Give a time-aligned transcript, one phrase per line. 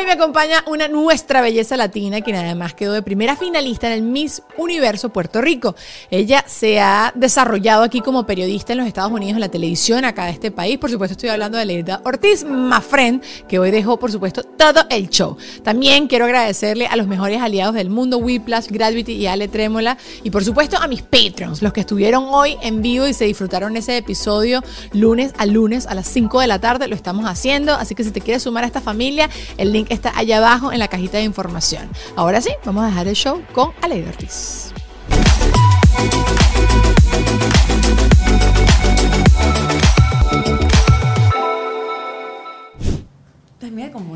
[0.00, 4.00] Hoy me acompaña una nuestra belleza latina, quien además quedó de primera finalista en el
[4.00, 5.74] Miss Universo Puerto Rico.
[6.10, 10.24] Ella se ha desarrollado aquí como periodista en los Estados Unidos, en la televisión acá
[10.24, 10.78] de este país.
[10.78, 12.46] Por supuesto, estoy hablando de Leida Ortiz,
[12.88, 15.36] friend, que hoy dejó, por supuesto, todo el show.
[15.62, 19.98] También quiero agradecerle a los mejores aliados del mundo, Whiplash, Gravity y Ale Trémola.
[20.24, 23.76] Y por supuesto a mis Patreons, los que estuvieron hoy en vivo y se disfrutaron
[23.76, 24.62] ese episodio
[24.94, 26.88] lunes a lunes a las 5 de la tarde.
[26.88, 27.74] Lo estamos haciendo.
[27.74, 29.28] Así que si te quieres sumar a esta familia,
[29.58, 31.90] el link está allá abajo en la cajita de información.
[32.16, 34.72] Ahora sí, vamos a dejar el show con Aleida Ortiz.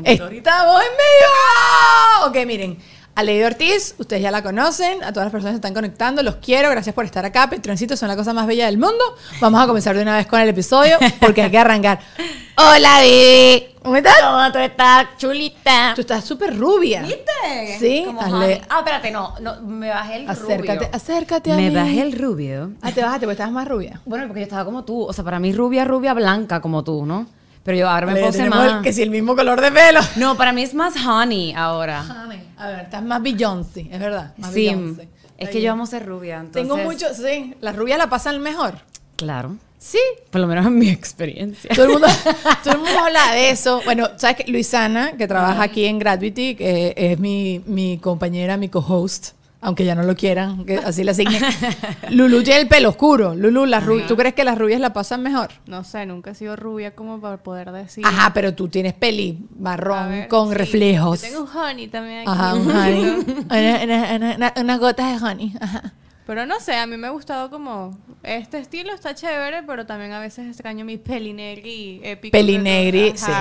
[0.03, 2.27] Estamos en vivo.
[2.27, 2.77] Ok, miren.
[3.15, 6.69] Aleida Ortiz, ustedes ya la conocen, a todas las personas que están conectando, los quiero,
[6.69, 9.01] gracias por estar acá, Petroncitos son la cosa más bella del mundo.
[9.39, 11.99] Vamos a comenzar de una vez con el episodio, porque hay que arrancar.
[12.57, 13.67] Hola, Vivi.
[13.81, 14.15] ¿Cómo estás?
[14.21, 15.93] ¿Cómo tú estás, chulita?
[15.95, 17.03] Tú estás súper rubia.
[17.03, 17.77] ¿Viste?
[17.79, 18.61] Sí, Como hazle- honey.
[18.67, 20.89] Ah, espérate, no, no, me bajé el Acércate, rubio.
[20.91, 21.75] acércate a Me mí.
[21.75, 22.71] bajé el rubio.
[22.81, 24.01] Ah, te bajaste porque estabas más rubia.
[24.05, 25.03] Bueno, porque yo estaba como tú.
[25.03, 27.27] O sea, para mí rubia, rubia, blanca como tú, ¿no?
[27.65, 28.73] Pero yo ahora me puse más...
[28.77, 29.99] el- Que si el mismo color de pelo.
[30.15, 32.05] No, para mí es más honey ahora.
[32.57, 34.33] A ver, estás más Beyoncé, es verdad.
[34.37, 35.09] Más Sí, Beyoncé.
[35.37, 36.61] es que yo amo ser rubia, entonces...
[36.61, 38.75] Tengo mucho, sí, las rubias la pasan mejor.
[39.17, 39.57] Claro.
[39.79, 39.99] Sí,
[40.31, 41.69] Por lo menos en mi experiencia.
[41.75, 42.07] Todo el mundo,
[42.63, 43.81] todo el mundo habla de eso.
[43.85, 44.51] Bueno, ¿sabes qué?
[44.51, 49.33] Luisana, que trabaja aquí en Gravity, que es mi, mi compañera, mi co-host,
[49.65, 51.39] aunque ya no lo quieran, que así le asigne.
[52.11, 53.33] Lulu tiene el pelo oscuro.
[53.35, 55.49] Lulu, las ¿tú crees que las rubias la pasan mejor?
[55.65, 58.05] No sé, nunca he sido rubia como para poder decir.
[58.05, 60.55] Ajá, pero tú tienes peli marrón ver, con sí.
[60.55, 61.21] reflejos.
[61.21, 62.29] Yo tengo un honey también aquí.
[62.29, 63.03] Ajá, un honey.
[63.49, 65.53] Una- una- una- una- unas gotas de honey.
[65.59, 65.93] Ajá.
[66.25, 70.11] Pero no sé, a mí me ha gustado como este estilo está chévere, pero también
[70.11, 72.31] a veces extraño mi pelinegri épico.
[72.31, 73.31] Pelinegri, sí.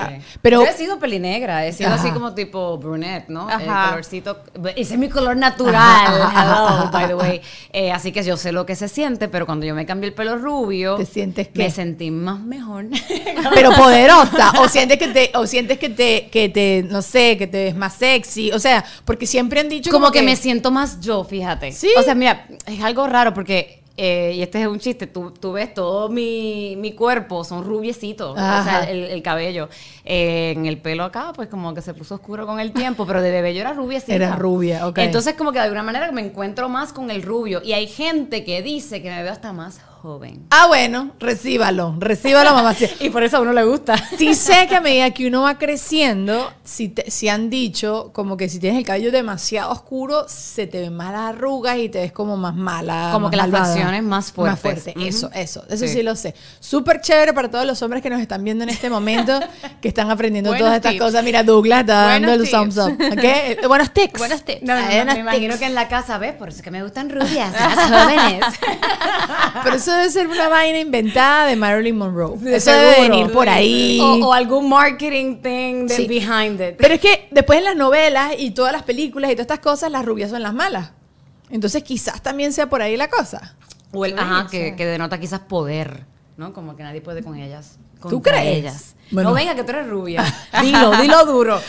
[0.42, 2.02] Pero yo he sido pelinegra, he sido Ajá.
[2.02, 3.48] así como tipo brunette, ¿no?
[3.48, 3.90] El Ajá.
[3.90, 4.42] colorcito.
[4.76, 6.22] Ese es mi color natural.
[6.22, 7.40] Ajá, Hello, by the way.
[7.72, 10.14] Eh, así que yo sé lo que se siente, pero cuando yo me cambié el
[10.14, 11.58] pelo rubio, ¿Te sientes qué?
[11.58, 12.86] me sentí más mejor.
[13.54, 17.46] pero poderosa o sientes que te o sientes que te que te no sé que
[17.46, 21.00] te ves más sexy o sea porque siempre han dicho como que, me siento más
[21.00, 21.72] yo, fíjate.
[21.72, 21.88] Sí.
[21.98, 25.52] O sea, mira, es algo raro porque, eh, y este es un chiste, tú, tú
[25.52, 29.68] ves todo mi, mi cuerpo, son rubiecitos, o sea, el, el cabello.
[30.04, 33.22] Eh, en el pelo acá, pues como que se puso oscuro con el tiempo, pero
[33.22, 34.14] de bebé yo era rubiecita.
[34.14, 34.98] Era rubia, ok.
[34.98, 37.62] Entonces como que de alguna manera me encuentro más con el rubio.
[37.64, 39.93] Y hay gente que dice que me veo hasta más joven.
[40.50, 42.74] Ah bueno recíbalo recíbalo mamá.
[43.00, 43.96] Y por eso a uno le gusta.
[44.18, 48.36] Sí sé que a medida que uno va creciendo, si, te- si han dicho como
[48.36, 52.00] que si tienes el cabello demasiado oscuro, se te ven más las arrugas y te
[52.00, 53.10] ves como más mala.
[53.12, 54.52] Como más que las facciones más fuertes.
[54.52, 55.06] Más fuerte, Ujú.
[55.08, 55.92] eso, eso, eso sí.
[55.94, 56.02] Sí.
[56.02, 56.34] lo sé.
[56.60, 59.38] Súper chévere para todos los hombres que nos están viendo en este momento,
[59.80, 61.02] que están aprendiendo Buenos todas estas tips.
[61.04, 61.24] cosas.
[61.24, 62.96] Mira, Douglas está dando el thumbs up.
[62.98, 63.12] tips.
[63.12, 63.24] ¿ok?
[63.24, 64.18] Eh, Buenos tips.
[64.18, 64.62] Buenos tips.
[64.62, 65.58] No, no, no, me imagino tips.
[65.60, 66.32] que en la casa, ¿ves?
[66.34, 68.44] Por eso es que me gustan rubias, más jóvenes.
[69.62, 72.36] Pero eso debe ser una vaina inventada de Marilyn Monroe.
[72.38, 73.98] De eso debe venir por ahí.
[74.00, 76.06] O, o algún marketing thing Sí.
[76.06, 76.76] behind it.
[76.78, 79.90] Pero es que después en las novelas y todas las películas y todas estas cosas,
[79.90, 80.92] las rubias son las malas.
[81.50, 83.56] Entonces quizás también sea por ahí la cosa.
[83.92, 86.04] O el, ajá, que, que denota quizás poder,
[86.36, 86.52] ¿no?
[86.52, 87.78] Como que nadie puede con ellas.
[88.10, 88.58] ¿Tú crees?
[88.58, 88.94] ellas.
[89.10, 89.30] Bueno.
[89.30, 90.24] No venga, que tú eres rubia.
[90.62, 91.60] Dilo, dilo duro.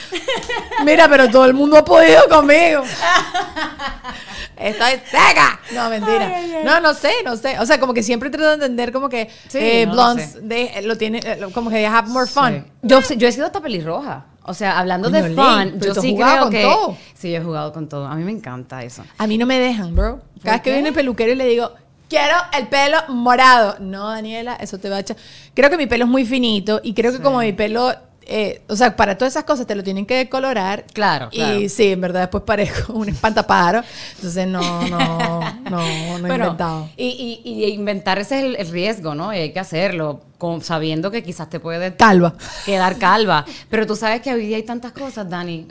[0.84, 2.84] Mira, pero todo el mundo ha podido conmigo.
[4.58, 5.60] Estoy seca.
[5.74, 6.32] No, mentira.
[6.64, 7.60] No, no sé, no sé.
[7.60, 10.82] O sea, como que siempre trato de entender como que Sí, eh, no blondes de,
[10.84, 12.64] lo tiene, eh, como que they have more fun.
[12.66, 12.72] Sí.
[12.84, 14.26] Yo, yo he sido hasta pelirroja.
[14.44, 16.62] O sea, hablando Coño, de fun, yo sí jugado creo con que.
[16.62, 16.98] todo.
[17.16, 18.06] Sí, yo he jugado con todo.
[18.06, 19.04] A mí me encanta eso.
[19.18, 20.22] A mí no me dejan, bro.
[20.44, 21.74] Cada vez que viene el peluquero y le digo,
[22.16, 23.76] quiero el pelo morado.
[23.80, 25.18] No, Daniela, eso te va a echar.
[25.54, 27.94] Creo que mi pelo es muy finito y creo que como mi pelo,
[28.28, 30.86] eh, o sea, para todas esas cosas te lo tienen que decolorar.
[30.94, 31.60] Claro, claro.
[31.60, 33.84] Y sí, en verdad después parezco un espantapájaro.
[34.16, 35.40] Entonces no, no,
[35.70, 36.90] no, no he Bueno, inventado.
[36.98, 39.34] Y, y, y inventar ese es el, el riesgo, ¿no?
[39.34, 42.34] Y hay que hacerlo, con, sabiendo que quizás te puede Calva.
[42.66, 43.46] quedar calva.
[43.70, 45.68] Pero tú sabes que hoy día hay tantas cosas, Dani.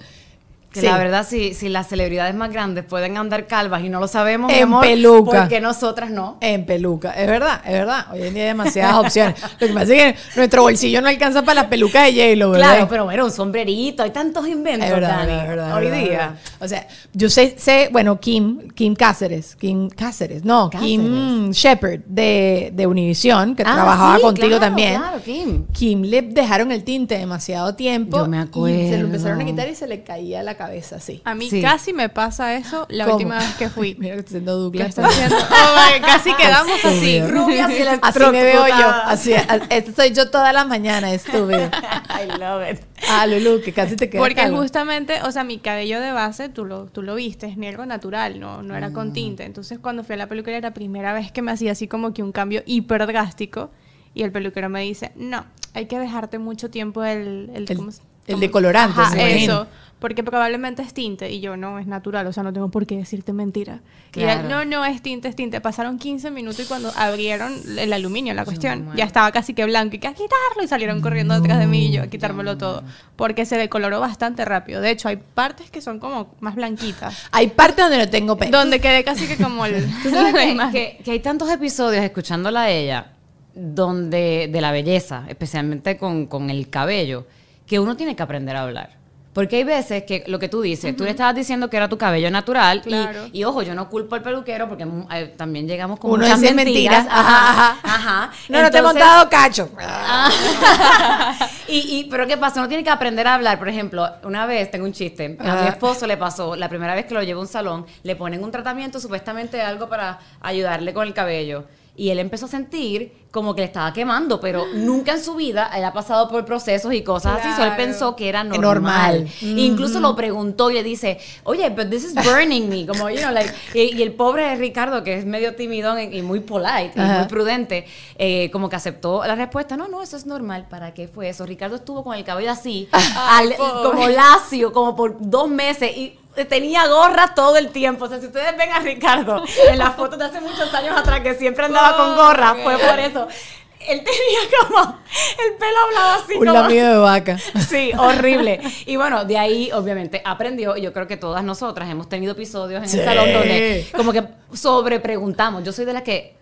[0.74, 0.86] Que Sí.
[0.86, 4.50] la verdad, si, si las celebridades más grandes pueden andar calvas y no lo sabemos,
[4.50, 5.40] mi En amor, peluca.
[5.42, 6.36] ¿por qué nosotras no?
[6.40, 8.06] En peluca, es verdad, es verdad.
[8.12, 9.40] Hoy en día hay demasiadas opciones.
[9.60, 12.70] Lo que pasa es que nuestro bolsillo no alcanza para las pelucas de J-Lo, ¿verdad?
[12.72, 15.84] Claro, pero bueno, un sombrerito, hay tantos inventos, Es verdad, Dani, es verdad, es hoy
[15.84, 16.36] verdad, día.
[16.58, 22.72] O sea, yo sé, sé, bueno, Kim, Kim Cáceres, Kim Cáceres, no, Kim Shepard de,
[22.74, 24.96] de Univision, que Ah, trabajaba sí, contigo claro, también.
[25.00, 25.66] Claro, Kim.
[25.72, 28.18] Kim le dejaron el tinte demasiado tiempo.
[28.18, 29.46] Yo me Y se lo empezaron a acuerdo.
[29.46, 30.63] quitar y se le caía la cabeza,
[31.00, 31.22] sí.
[31.24, 31.60] A mí Sí.
[31.62, 33.16] casi me pasa eso la ¿Cómo?
[33.16, 33.94] última vez que fui.
[33.98, 34.88] Mira que estoy haciendo ¿Qué Douglas.
[34.90, 35.36] está haciendo?
[35.36, 37.16] Oh, my, casi quedamos así.
[37.16, 37.44] Estúpido.
[37.44, 38.88] Rubias y Así me veo yo.
[39.04, 41.70] Así, a- esto soy yo todas las mañanas, estúpido.
[42.10, 42.80] I love it.
[43.08, 44.58] Ah, Lulu, que casi te queda Porque calvo.
[44.58, 48.40] justamente, o sea, mi cabello de base, tú lo, tú lo viste, es negro natural,
[48.40, 49.44] no, no era con tinte.
[49.44, 52.14] Entonces, cuando fui a la peluquería, era la primera vez que me hacía así como
[52.14, 53.70] que un cambio hiper drástico.
[54.14, 55.44] Y el peluquero me dice, no,
[55.74, 57.50] hay que dejarte mucho tiempo el...
[57.52, 59.52] El, El- ¿cómo se- el decolorante, Ajá, me imagino.
[59.62, 59.66] eso.
[60.00, 61.30] Porque probablemente es tinte.
[61.30, 62.26] Y yo, no, es natural.
[62.26, 63.80] O sea, no tengo por qué decirte mentira.
[64.10, 64.42] Y Claro.
[64.42, 65.62] él, no, no, es tinte, es tinte.
[65.62, 69.96] Pasaron 15 minutos y cuando abrieron el aluminio, la cuestión, ya estaba casi que blanco.
[69.96, 70.62] Y que a quitarlo.
[70.62, 72.82] Y salieron corriendo detrás de mí y yo a quitármelo todo.
[73.16, 74.82] Porque se decoloró bastante rápido.
[74.82, 77.16] De hecho, hay partes que son como más blanquitas.
[77.32, 78.58] Hay partes donde no tengo pelo.
[78.58, 79.86] Donde quedé casi que como el...
[80.02, 83.12] Tú sabes que, que- que hay tantos episodios escuchándola a ella
[83.54, 87.26] donde de la belleza, especialmente con, con el cabello,
[87.74, 88.90] que uno tiene que aprender a hablar.
[89.32, 91.98] Porque hay veces que lo que tú dices, tú le estabas diciendo que era tu
[91.98, 93.26] cabello natural y- Claro.
[93.32, 96.38] y, ojo, yo no culpo al peluquero porque mm, eh, también llegamos con Uno muchas
[96.38, 96.64] mentiras.
[97.02, 97.06] mentiras.
[97.10, 97.78] Ajá, ajá.
[97.82, 98.30] ajá.
[98.48, 99.70] No, no te he Entonces- montado cacho.
[101.68, 102.60] y, y- pero ¿qué pasa?
[102.60, 103.58] Uno tiene que aprender a hablar.
[103.58, 105.36] Por ejemplo, una vez tengo un chiste.
[105.40, 108.14] A mi esposo le pasó, la primera vez que lo llevó a un salón, le
[108.14, 111.64] ponen un tratamiento, supuestamente algo para ayudarle con el cabello.
[111.96, 115.68] Y él empezó a sentir como que le estaba quemando, pero nunca en su vida
[115.76, 117.52] él ha pasado por procesos y cosas así.
[117.56, 118.62] So él pensó que era normal.
[118.64, 119.28] Normal.
[119.42, 122.86] Incluso lo preguntó y le dice, oye, but this is burning me.
[122.86, 126.38] Como, you know, like, y, y el pobre Ricardo, que es medio timidón y, muy
[126.40, 127.86] polite y muy prudente,
[128.18, 129.76] eh, como que aceptó la respuesta.
[129.76, 130.66] No, no, eso es normal.
[130.70, 131.44] ¿Para qué fue eso?
[131.44, 132.88] Ricardo estuvo con el cabello así,
[133.30, 138.06] al- como lacio, como por dos meses y tenía gorra todo el tiempo.
[138.06, 141.20] O sea, si ustedes ven a Ricardo en las fotos de hace muchos años atrás,
[141.20, 143.23] que siempre andaba con gorra, fue por eso.
[143.86, 144.98] Él tenía como
[145.44, 147.38] el pelo hablaba así Un como- lamido de vaca.
[147.68, 148.60] Sí, horrible.
[148.86, 150.76] Y bueno, de ahí obviamente aprendió.
[150.76, 152.98] y Yo creo que todas nosotras hemos tenido episodios en Sí.
[152.98, 154.24] el salón donde como que
[154.54, 155.64] sobre preguntamos.
[155.64, 156.34] Yo soy de las que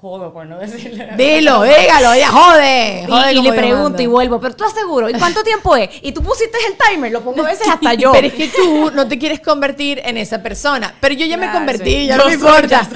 [0.00, 1.10] jodo por no decirle.
[1.16, 3.02] Dilo, dígalo, ya jode.
[3.02, 4.02] Y, jode y como le pregunto mando.
[4.02, 5.90] y vuelvo, pero tú estás seguro, ¿y cuánto tiempo es?
[6.02, 8.10] Y tú pusiste el timer, lo pongo a veces hasta yo.
[8.20, 10.94] Pero es que tú no te quieres convertir en esa persona.
[11.00, 12.06] Pero yo ya me convertí, sí.
[12.06, 12.88] ya Yo no me importa.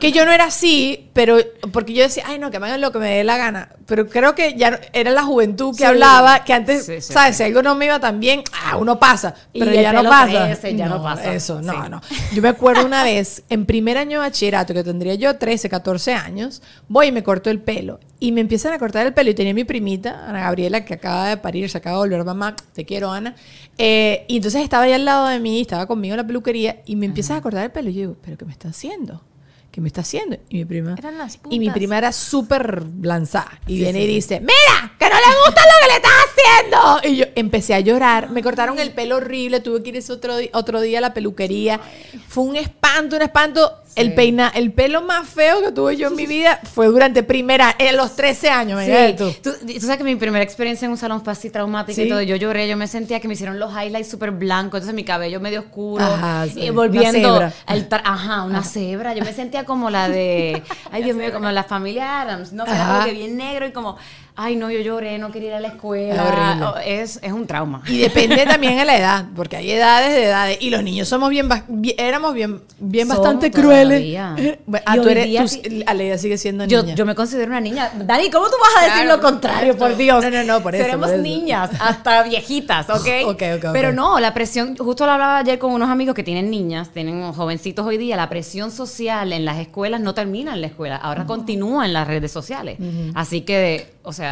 [0.00, 1.38] Que yo no era así, pero
[1.72, 3.70] porque yo decía, ay, no, que me hagan lo que me dé la gana.
[3.86, 5.84] Pero creo que ya no- era la juventud que Sí.
[5.84, 7.36] hablaba, que antes, Sí, sí, ¿sabes?
[7.36, 7.38] sí.
[7.38, 9.34] Si algo no me iba tan bien, ah, uno pasa.
[9.52, 10.46] Pero ya no pasa.
[10.46, 11.32] crece, ya no pasa.
[11.34, 11.90] Eso, no, Sí.
[11.90, 12.00] no.
[12.32, 15.87] Yo me acuerdo una vez, en primer año de bachillerato, que tendría yo 13, 14
[16.14, 18.00] años, voy y me corto el pelo.
[18.20, 19.30] Y me empiezan a cortar el pelo.
[19.30, 22.56] Y tenía mi primita, Ana Gabriela, que acaba de parir, se acaba de volver mamá.
[22.72, 23.34] Te quiero, Ana.
[23.76, 26.96] Eh, y entonces estaba ahí al lado de mí, estaba conmigo en la peluquería, y
[26.96, 27.90] me empiezan a cortar el pelo.
[27.90, 29.22] Y yo digo, ¿pero qué me está haciendo?
[29.70, 30.38] ¿Qué me está haciendo?
[30.48, 30.94] Y mi prima.
[30.98, 33.60] Eran las y mi prima era súper lanzada.
[33.66, 34.96] Y viene y dice, ¡Mira!
[34.98, 37.08] ¡Que no le gusta lo que le estás haciendo!
[37.08, 38.30] Y yo empecé a llorar.
[38.30, 39.60] Me cortaron el pelo horrible.
[39.60, 41.80] Tuve que ir ese otro, otro día a la peluquería.
[42.28, 43.82] Fue un espanto, un espanto.
[44.00, 47.74] El peina, el pelo más feo que tuve yo en mi vida fue durante primera,
[47.78, 48.80] en los 13 años.
[48.84, 49.14] Sí.
[49.16, 49.30] tú.
[49.42, 52.02] Tú, tú sabes que mi primera experiencia en un salón fue así traumática Sí.
[52.02, 52.22] y todo.
[52.22, 55.40] Yo lloré, yo me sentía que me hicieron los highlights súper blancos, entonces mi cabello
[55.40, 56.04] medio oscuro.
[56.04, 56.60] Ajá, sí.
[56.60, 57.32] Y Una volviendo.
[57.34, 57.52] cebra.
[57.66, 59.14] al ajá, una cebra.
[59.14, 60.62] Yo me sentía como la de.
[60.90, 62.64] Ay, Dios mío, como la familia Adams, ¿no?
[62.64, 62.92] Que era Ajá.
[62.94, 63.96] como que bien negro y como.
[64.40, 66.74] Ay, no, yo lloré, no quería ir a la escuela.
[66.84, 67.82] Es Es, es un trauma.
[67.88, 70.58] Y depende también de la edad, porque hay edades de edades.
[70.60, 74.34] Y los niños somos bien, bien- éramos bien, bien Somos bastante todavía.
[74.36, 74.58] crueles.
[74.64, 76.94] Bueno, ah, tú eres, tú- Aleida sigue siendo Yo, niña.
[76.94, 77.90] yo me considero una niña.
[77.96, 80.22] Dani, ¿cómo tú vas a decir Claro, lo contrario, por Dios?
[80.22, 81.22] No, no, no, por eso, Seremos por eso.
[81.24, 82.94] niñas, hasta viejitas, ¿ok?
[83.26, 83.70] Ok, ok, ok.
[83.72, 87.32] Pero no, la presión, justo lo hablaba ayer con unos amigos que tienen niñas, tienen
[87.32, 91.26] jovencitos hoy día, la presión social en las escuelas no termina en la escuela, ahora
[91.26, 92.78] continúa en las redes sociales.
[93.16, 94.27] Así que, o sea,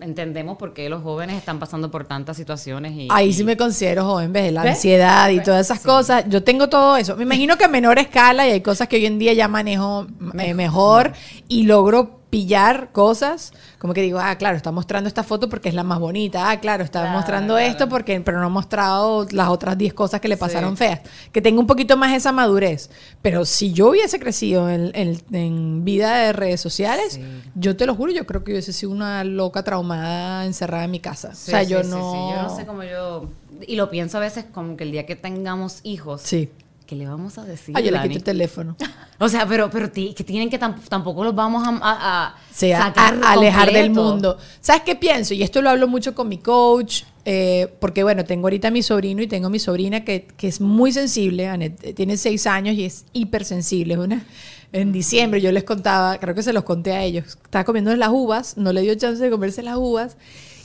[0.00, 2.92] entendemos por qué los jóvenes están pasando por tantas situaciones.
[2.92, 4.52] Y, Ahí sí me considero joven, ¿ves?
[4.52, 4.76] La ¿Ves?
[4.76, 6.24] ansiedad y todas esas cosas.
[6.28, 7.16] Yo tengo todo eso.
[7.16, 10.06] Me imagino que a menor escala y hay cosas que hoy en día ya manejo
[10.38, 11.12] eh, mejor
[11.48, 13.52] y logro pillar cosas.
[13.78, 16.50] Como que digo, ah, claro, está mostrando esta foto porque es la más bonita.
[16.50, 17.70] Ah, claro, está Claro, mostrando claro.
[17.70, 21.00] esto porque, pero no ha mostrado las otras 10 cosas que le pasaron feas.
[21.32, 22.90] Que tengo un poquito más esa madurez.
[23.22, 27.20] Pero si yo hubiese crecido en, en- en vida de redes sociales,
[27.54, 31.00] yo te lo juro, yo creo que hubiese sido una loca traumada encerrada en mi
[31.00, 31.34] casa.
[31.34, 32.12] Sí, o sea, sí, yo sí, no.
[32.12, 32.34] sí.
[32.36, 33.28] Yo no sé cómo yo...
[33.66, 36.48] Y lo pienso a veces como que el día que tengamos hijos, Sí.
[36.88, 38.08] ¿Qué le vamos a decir, Ah, yo le Dani?
[38.08, 38.76] quito el teléfono.
[39.20, 43.14] O sea, pero, pero que tienen que tam- tampoco los vamos a, a- a sacar
[43.20, 44.38] a- a alejar del mundo.
[44.60, 45.34] ¿Sabes qué pienso?
[45.34, 48.80] Y esto lo hablo mucho con mi coach, eh, porque bueno, tengo ahorita a mi
[48.82, 52.46] sobrino y tengo a mi sobrina que, que es muy sensible, Anet, eh, tiene seis
[52.46, 53.94] años y es hipersensible.
[53.94, 54.24] Es una,
[54.72, 58.10] en diciembre yo les contaba, creo que se los conté a ellos, estaba comiendo las
[58.10, 60.16] uvas, no le dio chance de comerse las uvas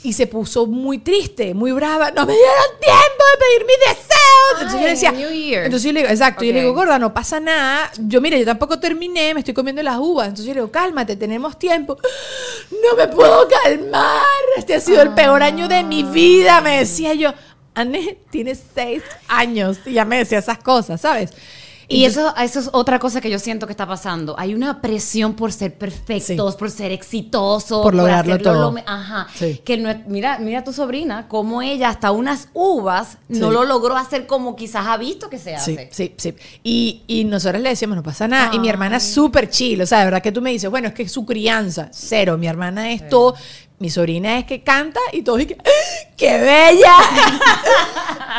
[0.03, 2.11] y se puso muy triste, muy brava.
[2.11, 4.53] No me dieron tiempo de pedir mis deseos.
[4.53, 5.65] Entonces yo le decía, New Year.
[5.65, 7.89] entonces yo le digo, exacto, yo le digo, gorda, no pasa nada.
[7.97, 10.27] Yo, mire, yo tampoco terminé, me estoy comiendo las uvas.
[10.27, 11.97] Entonces yo le digo, cálmate, tenemos tiempo.
[12.83, 14.23] No me puedo calmar.
[14.57, 17.33] Este ha sido el peor año de mi vida, me decía yo.
[17.75, 21.31] Anne tiene seis años y ya me decía esas cosas, ¿sabes?
[21.87, 24.35] Y Entonces- eso, eso es otra cosa que yo siento que está pasando.
[24.37, 26.57] Hay una presión por ser perfectos, Sí.
[26.59, 28.71] por ser exitosos, Por lograrlo todo.
[28.71, 29.27] lo ajá.
[29.35, 29.61] Sí.
[29.63, 33.53] Que no mira, mira a tu sobrina, como ella hasta unas uvas no Sí.
[33.53, 35.89] lo logró hacer como quizás ha visto que se Sí, hace.
[35.91, 36.33] sí, sí.
[36.63, 38.51] Y, y nosotros le decíamos, no pasa nada.
[38.53, 39.81] Y mi hermana es súper chill.
[39.81, 41.89] O sea, de verdad que tú me dices, bueno, es que es su crianza.
[41.91, 42.37] Cero.
[42.37, 43.35] Mi hermana es todo.
[43.83, 45.39] Mi sobrina es que canta y todo.
[45.39, 46.95] Y que, ¡Ah, ¡Qué bella!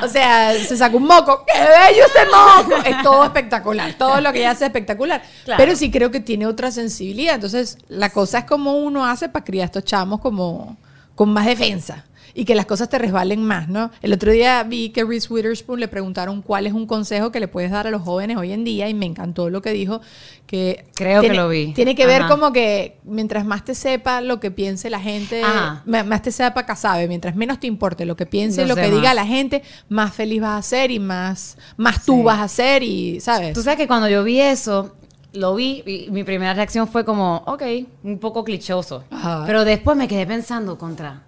[0.03, 1.45] o sea, se sacó un moco.
[1.45, 2.83] ¡Qué bello ese moco!
[2.83, 3.93] Es todo espectacular.
[3.93, 5.23] Todo lo que ella hace es espectacular.
[5.45, 5.63] Claro.
[5.63, 7.35] Pero sí creo que tiene otra sensibilidad.
[7.35, 10.79] Entonces, la cosa es como uno hace para criar a estos chamos como
[11.15, 13.91] con más defensa y que las cosas te resbalen más, ¿no?
[14.03, 17.47] El otro día vi que Reese Witherspoon le preguntaron cuál es un consejo que le
[17.47, 20.01] puedes dar a los jóvenes hoy en día y me encantó lo que dijo
[20.47, 21.73] que Creo que tiene, lo vi.
[21.75, 22.31] Tiene que ver Ajá.
[22.31, 25.83] como que mientras más te sepa lo que piense la gente, Ajá.
[25.87, 28.83] más te sepa que sabe, mientras menos te importe lo que piense, Los lo que
[28.83, 28.97] demás.
[29.01, 32.23] diga la gente, más feliz vas a ser y más más tú Sí.
[32.25, 33.53] vas a ser y, ¿sabes?
[33.55, 34.95] Tú sabes que cuando yo vi eso,
[35.35, 37.63] lo vi y mi primera reacción fue como, ok,
[38.03, 39.05] un poco clichoso.
[39.11, 39.45] Ajá.
[39.47, 41.23] Pero después me quedé pensando contra.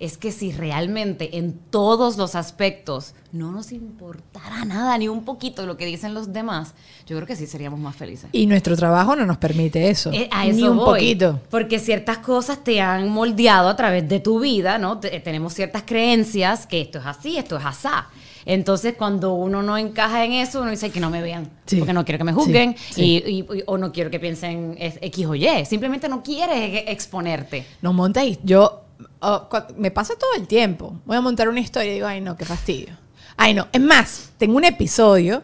[0.00, 5.66] Es que si realmente en todos los aspectos no nos importara nada, ni un poquito
[5.66, 6.74] lo que dicen los demás,
[7.06, 8.30] yo creo que sí seríamos más felices.
[8.32, 10.12] Y nuestro trabajo no nos permite eso.
[10.12, 10.86] Eh, a ni eso un voy.
[11.00, 11.40] poquito.
[11.50, 14.98] Porque ciertas cosas te han moldeado a través de tu vida, ¿no?
[15.00, 18.06] Te- tenemos ciertas creencias que esto es así, esto es asá.
[18.46, 21.76] Entonces, cuando uno no encaja en eso, uno dice que no me vean, Sí.
[21.76, 23.22] porque no quiero que me juzguen, Sí, sí.
[23.26, 25.64] Y, y- o no quiero que piensen X o Y.
[25.66, 27.66] Simplemente no quieres e- exponerte.
[27.82, 28.84] No monta y yo
[29.20, 30.94] oh, me pasa todo el tiempo.
[31.04, 32.96] Voy a montar una historia y digo, ay no, qué fastidio.
[33.36, 35.42] Ay no, es más, tengo un episodio.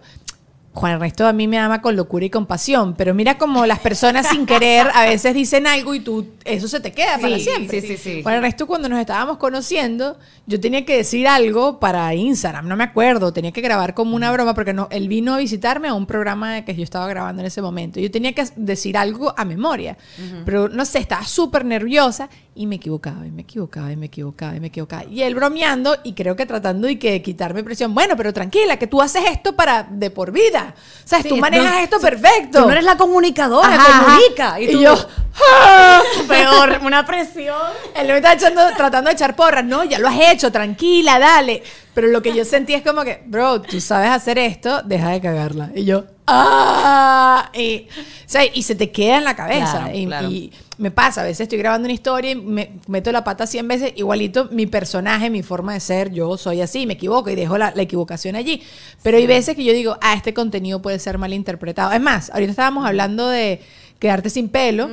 [0.77, 4.27] Juan Ernesto a mí me ama con locura y compasión, pero mira como las personas
[4.27, 7.81] sin querer a veces dicen algo y tú eso se te queda para Sí, siempre.
[7.81, 8.23] sí, sí, sí.
[8.25, 10.19] Juan Ernesto cuando nos estábamos conociendo,
[10.49, 14.33] yo tenía que decir algo para Instagram, no me acuerdo, tenía que grabar como una
[14.33, 17.47] broma porque no, él vino a visitarme a un programa que yo estaba grabando en
[17.47, 18.01] ese momento.
[18.01, 19.97] Yo tenía que decir algo a memoria,
[20.45, 24.55] pero no sé, estaba súper nerviosa y me equivocaba y me equivocaba y me equivocaba
[24.55, 25.05] y me equivocaba.
[25.05, 27.95] Y él bromeando y creo que tratando de que quitarme presión.
[27.95, 30.75] Bueno, pero tranquila, que tú haces esto para de por vida.
[31.05, 32.61] O sea, Sí, tú manejas no- esto perfecto.
[32.61, 34.05] Tú no eres la comunicadora, Ajá, ajá.
[34.05, 34.61] comunica.
[34.61, 34.95] Y, tú- yo,
[35.53, 36.01] ¡ah!
[36.29, 37.57] peor, una presión.
[37.97, 39.65] Él me está echando, tratando de echar porras.
[39.65, 41.63] No, ya lo has hecho, tranquila, dale.
[41.93, 45.21] Pero lo que yo sentí es como que, bro, tú sabes hacer esto, deja de
[45.21, 45.71] cagarla.
[45.75, 47.51] Y yo, ¡ah!
[47.55, 49.79] Y, o sea, y se te queda en la cabeza.
[49.85, 50.31] Claro, y, claro.
[50.31, 53.69] y me pasa, a veces estoy grabando una historia y me meto la pata 100
[53.69, 57.57] veces, igualito mi personaje, mi forma de ser, yo soy así, me equivoco y dejo
[57.59, 58.63] la, la equivocación allí.
[59.03, 61.93] Pero hay veces que yo digo, ah, este contenido puede ser mal interpretado.
[61.93, 63.61] Es más, ahorita estábamos hablando de
[63.99, 64.89] quedarte sin pelo.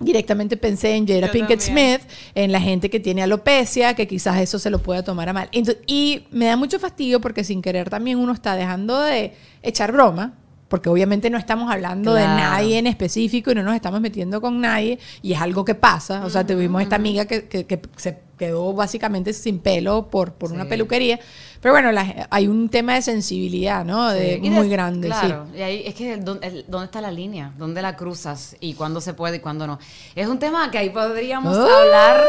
[0.00, 2.00] Directamente pensé en Jada Yo Pinkett también.
[2.00, 5.32] Smith, en la gente que tiene alopecia, que quizás eso se lo pueda tomar a
[5.32, 5.48] mal.
[5.52, 9.92] Ento- y me da mucho fastidio porque sin querer también uno está dejando de echar
[9.92, 10.34] broma,
[10.68, 14.60] porque obviamente no estamos hablando de nadie en específico y no nos estamos metiendo con
[14.60, 16.24] nadie, y es algo que pasa.
[16.24, 20.52] O sea, tuvimos esta amiga que, que- que se quedó básicamente sin pelo por, por
[20.52, 20.68] una Sí.
[20.70, 21.18] peluquería.
[21.60, 24.10] Pero bueno, la- hay un tema de sensibilidad, ¿no?
[24.10, 25.14] De, Sí, muy de- grande, sí.
[25.18, 27.52] Claro, y ahí es que ¿dó- el- ¿dónde está la línea?
[27.56, 28.54] ¿Dónde la cruzas?
[28.60, 29.78] ¿Y cuándo se puede y cuándo no?
[30.14, 31.72] Es un tema que ahí podríamos Ay.
[31.80, 32.22] hablar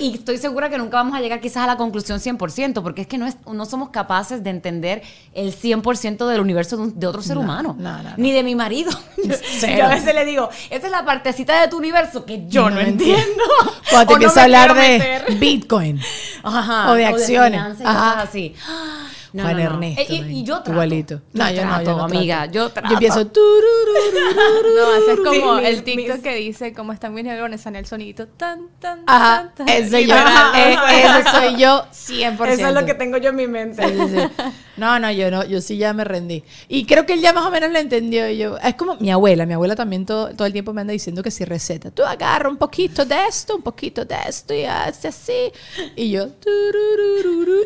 [0.00, 3.02] y, y estoy segura que nunca vamos a llegar quizás a la conclusión 100%, porque
[3.02, 5.02] es que no, es, no somos capaces de entender
[5.34, 7.76] el 100% del universo de, un- de otro ser No, humano.
[7.78, 8.10] no, no.
[8.16, 8.90] Ni de mi marido.
[9.24, 9.74] Yo, Cero.
[9.78, 12.76] yo a veces le digo, esa es la partecita de tu universo que yo no,
[12.76, 13.44] No entiendo.
[13.88, 15.36] Cuando te o no empieza a hablar de.
[15.54, 16.00] Bitcoin.
[16.42, 17.60] Ajá, O de acciones.
[17.60, 18.10] finanzas y Ajá.
[18.14, 18.54] cosas así.
[19.32, 19.70] No, Juan no, no.
[19.70, 20.02] Ernesto.
[20.02, 20.72] Eh, Y, y yo trato.
[20.72, 21.14] Igualito.
[21.32, 22.46] Yo No, yo no, trato, yo amiga.
[22.46, 22.88] Yo trato.
[22.88, 23.24] Yo empiezo.
[23.24, 27.76] No, ese es como Sí, el TikTok mis- que dice cómo están mis neuronas en
[27.76, 29.76] el sonito tan tan Ajá, tan, tan.
[29.76, 30.14] ese Y yo.
[30.16, 32.46] Eso soy yo 100%.
[32.48, 33.86] Eso es lo que tengo yo en mi mente.
[33.86, 34.44] Sí, sí, sí.
[34.76, 36.42] No, no, yo no, yo sí ya me rendí.
[36.68, 38.28] Y creo que él ya más o menos lo entendió.
[38.30, 40.92] Y yo, es como mi abuela, mi abuela también todo, todo el tiempo me anda
[40.92, 41.90] diciendo que si receta.
[41.90, 45.52] Tú agarra un poquito de esto, un poquito de esto y haces así.
[45.96, 46.28] Y yo,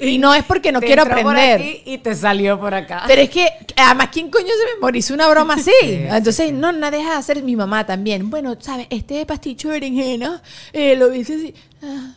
[0.01, 1.17] y no es porque no quiero entró
[1.55, 3.05] aquí y te salió por acá.
[3.07, 5.71] Pero es que, además, ¿quién coño se memoriza una broma así?
[5.81, 8.31] Sí, Entonces, no, no deja de hacer mi mamá también.
[8.31, 8.87] Bueno, ¿sabes?
[8.91, 10.43] Este pasticho de berenjena,
[10.73, 11.55] eh, lo hice así.
[11.83, 12.13] Ah.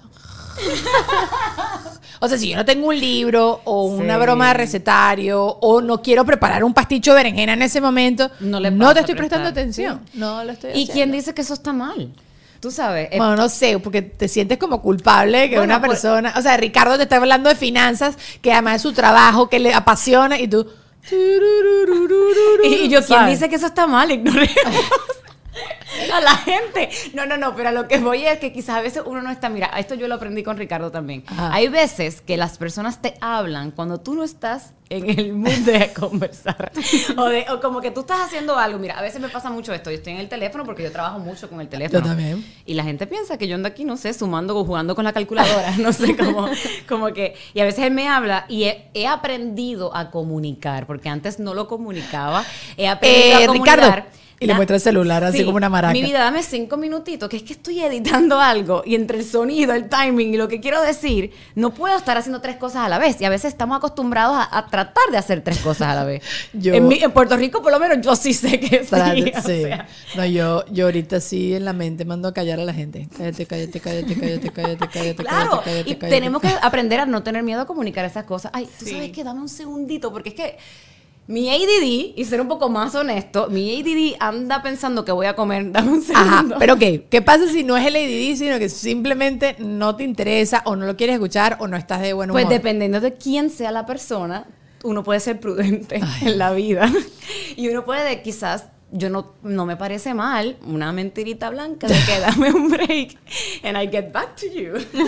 [2.20, 4.22] O sea, si yo no tengo un libro o una Sí.
[4.22, 8.60] broma de recetario o no quiero preparar un pasticho de berenjena en ese momento, No
[8.60, 9.62] no, le te vas a estoy prestando prestar.
[9.63, 10.01] atención.
[10.15, 10.94] No lo estoy ¿Y haciendo.
[10.94, 12.10] quién dice que eso está mal?
[12.59, 13.09] Tú sabes.
[13.11, 16.41] eh, Bueno, no sé, porque te sientes como culpable que Bueno, una pues- persona, o
[16.41, 20.39] sea, Ricardo te está hablando de finanzas, que además es su trabajo, que le apasiona,
[20.39, 20.67] y tú,
[22.63, 23.39] Y, y yo, ¿quién ¿sabes?
[23.39, 24.11] dice que eso está mal?
[24.11, 24.49] Ignoremos
[26.13, 26.89] a la gente.
[27.13, 29.31] No, no, no, pero a lo que voy es que quizás a veces uno no
[29.31, 31.23] está, mira, esto yo lo aprendí con Ricardo también.
[31.27, 31.53] Ajá.
[31.53, 35.91] Hay veces que las personas te hablan cuando tú no estás en el mood de
[35.99, 36.71] conversar.
[37.17, 38.79] o, de, o como que tú estás haciendo algo.
[38.79, 39.89] Mira, a veces me pasa mucho esto.
[39.91, 41.99] Yo estoy en el teléfono porque yo trabajo mucho con el teléfono.
[41.99, 42.45] Yo también.
[42.65, 45.11] Y la gente piensa que yo ando aquí, no sé, sumando o jugando con la
[45.11, 45.71] calculadora.
[45.79, 46.47] no sé, como,
[46.87, 47.35] como que.
[47.53, 51.53] Y a veces él me habla y he, he aprendido a comunicar, porque antes no
[51.53, 52.45] lo comunicaba.
[52.77, 53.79] He aprendido Eh, a comunicar.
[53.79, 54.07] Ricardo.
[54.39, 55.91] Y le muestra el celular así como una maraca.
[55.94, 59.74] Mi vida, dame cinco minutitos, que es que estoy editando algo y entre el sonido,
[59.74, 63.00] el timing y lo que quiero decir, no puedo estar haciendo tres cosas a la
[63.00, 63.20] vez.
[63.20, 66.22] Y a veces estamos acostumbrados a, a tratar de hacer tres cosas a la vez.
[66.53, 68.91] Yo- en, mi- en Puerto Rico, por lo menos, yo sí sé que sí.
[68.91, 69.62] Trate- o sí.
[69.63, 69.88] sea.
[70.15, 73.08] No, yo, yo ahorita sí en la mente mando a callar a la gente.
[73.17, 76.15] Cállate, cállate, cállate, cállate, cállate, cállate, Claro, cállate, cállate, y cállate.
[76.15, 78.51] tenemos que aprender a no tener miedo a comunicar esas cosas.
[78.53, 78.91] Ay, tú Sí.
[78.91, 80.58] sabes que dame un segundito, porque es que
[81.27, 85.36] mi ADD, y ser un poco más honesto, mi ADD anda pensando que voy a
[85.36, 86.55] comer, dame un Ajá, segundo.
[86.57, 90.62] pero ok, ¿qué pasa si no es el ADD, sino que simplemente no te interesa
[90.65, 92.41] o no lo quieres escuchar o no estás de buen humor?
[92.43, 94.46] Pues dependiendo de quién sea la persona,
[94.84, 96.91] uno puede ser prudente en la vida.
[97.57, 102.20] Y uno puede quizás, yo no, no me parece mal, una mentirita blanca de que
[102.22, 103.17] dame un break
[103.63, 104.74] and I get back to you.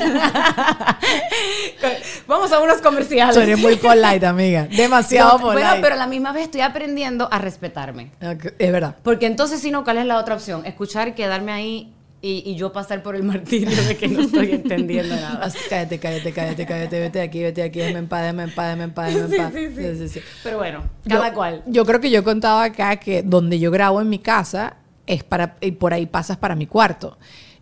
[2.27, 3.35] Vamos a unos comerciales.
[3.35, 4.63] Soy muy polite, amiga.
[4.71, 5.63] Demasiado No, polite.
[5.63, 8.11] Bueno, pero a la misma vez estoy aprendiendo a respetarme.
[8.57, 8.95] Es verdad.
[9.01, 10.65] Porque entonces, si no, ¿cuál es la otra opción?
[10.65, 15.15] Escuchar quedarme ahí y, y yo pasar por el martirio de que no estoy entendiendo
[15.15, 15.43] nada.
[15.43, 18.83] Así, cállate, cállate, cállate, cállate, vete de aquí, vete aquí, paz, déjame en paz, déjame
[18.83, 19.13] en paz.
[19.13, 20.09] Sí, sí, sí.
[20.09, 20.19] sí.
[20.43, 21.63] Pero bueno, cada yo, cual.
[21.67, 25.23] Yo creo que yo he contado acá que donde yo grabo en mi casa es
[25.23, 27.17] para, y por ahí pasas para mi cuarto.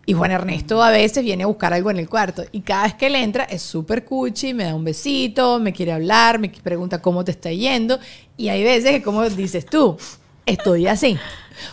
[0.08, 2.42] Y Juan Ernesto a veces viene a buscar algo en el cuarto.
[2.50, 5.92] Y cada vez que él entra es súper cuchi, me da un besito, me quiere
[5.92, 7.98] hablar, me pregunta cómo te está yendo.
[8.38, 9.98] Y hay veces que, como dices tú,
[10.46, 11.18] estoy así.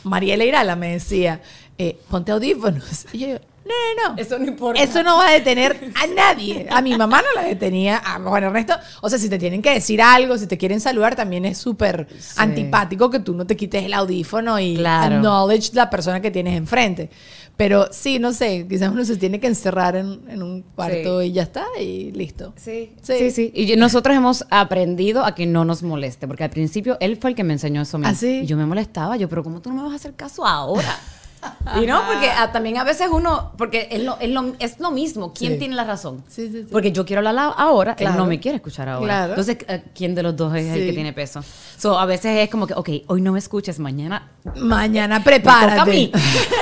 [0.03, 1.41] Mariela Irala me decía,
[1.77, 3.05] eh, ponte audífonos.
[3.13, 3.73] Y yo digo, no,
[4.09, 4.21] no, no.
[4.21, 4.81] Eso no importa.
[4.81, 6.67] Eso no va a detener a nadie.
[6.69, 8.75] A mi mamá no la detenía, a Juan Ernesto.
[9.01, 12.07] O sea, si te tienen que decir algo, si te quieren saludar, también es súper
[12.37, 15.15] antipático que tú no te quites el audífono y Claro.
[15.15, 17.09] acknowledge la persona que tienes enfrente.
[17.57, 21.27] Pero sí, no sé, quizás uno se tiene que encerrar en, en un cuarto Sí.
[21.27, 22.53] y ya está y listo.
[22.57, 23.13] Sí, Sí.
[23.17, 23.51] sí, sí.
[23.55, 27.29] Y yo- nosotros hemos aprendido a que no nos moleste, porque al principio él fue
[27.31, 28.05] el que me enseñó eso mí.
[28.07, 28.41] ¿Ah, sí?
[28.43, 30.83] Y yo me molestaba, yo, pero ¿cómo tú no me vas a hacer caso ahora?
[31.81, 34.91] y no, porque ah, también a veces uno, porque es lo, es lo, es lo
[34.91, 35.59] mismo, ¿quién Sí.
[35.59, 36.23] tiene la razón?
[36.27, 36.67] Sí, sí, sí.
[36.71, 39.05] Porque yo quiero hablar ahora, él no me quiere escuchar ahora.
[39.05, 39.29] Claro.
[39.33, 41.43] Entonces, eh, ¿quién de los dos es el que tiene peso?
[41.77, 45.89] So, a veces es como que, ok, hoy no me escuches, mañana Mañana prepárate.
[45.89, 46.11] mí.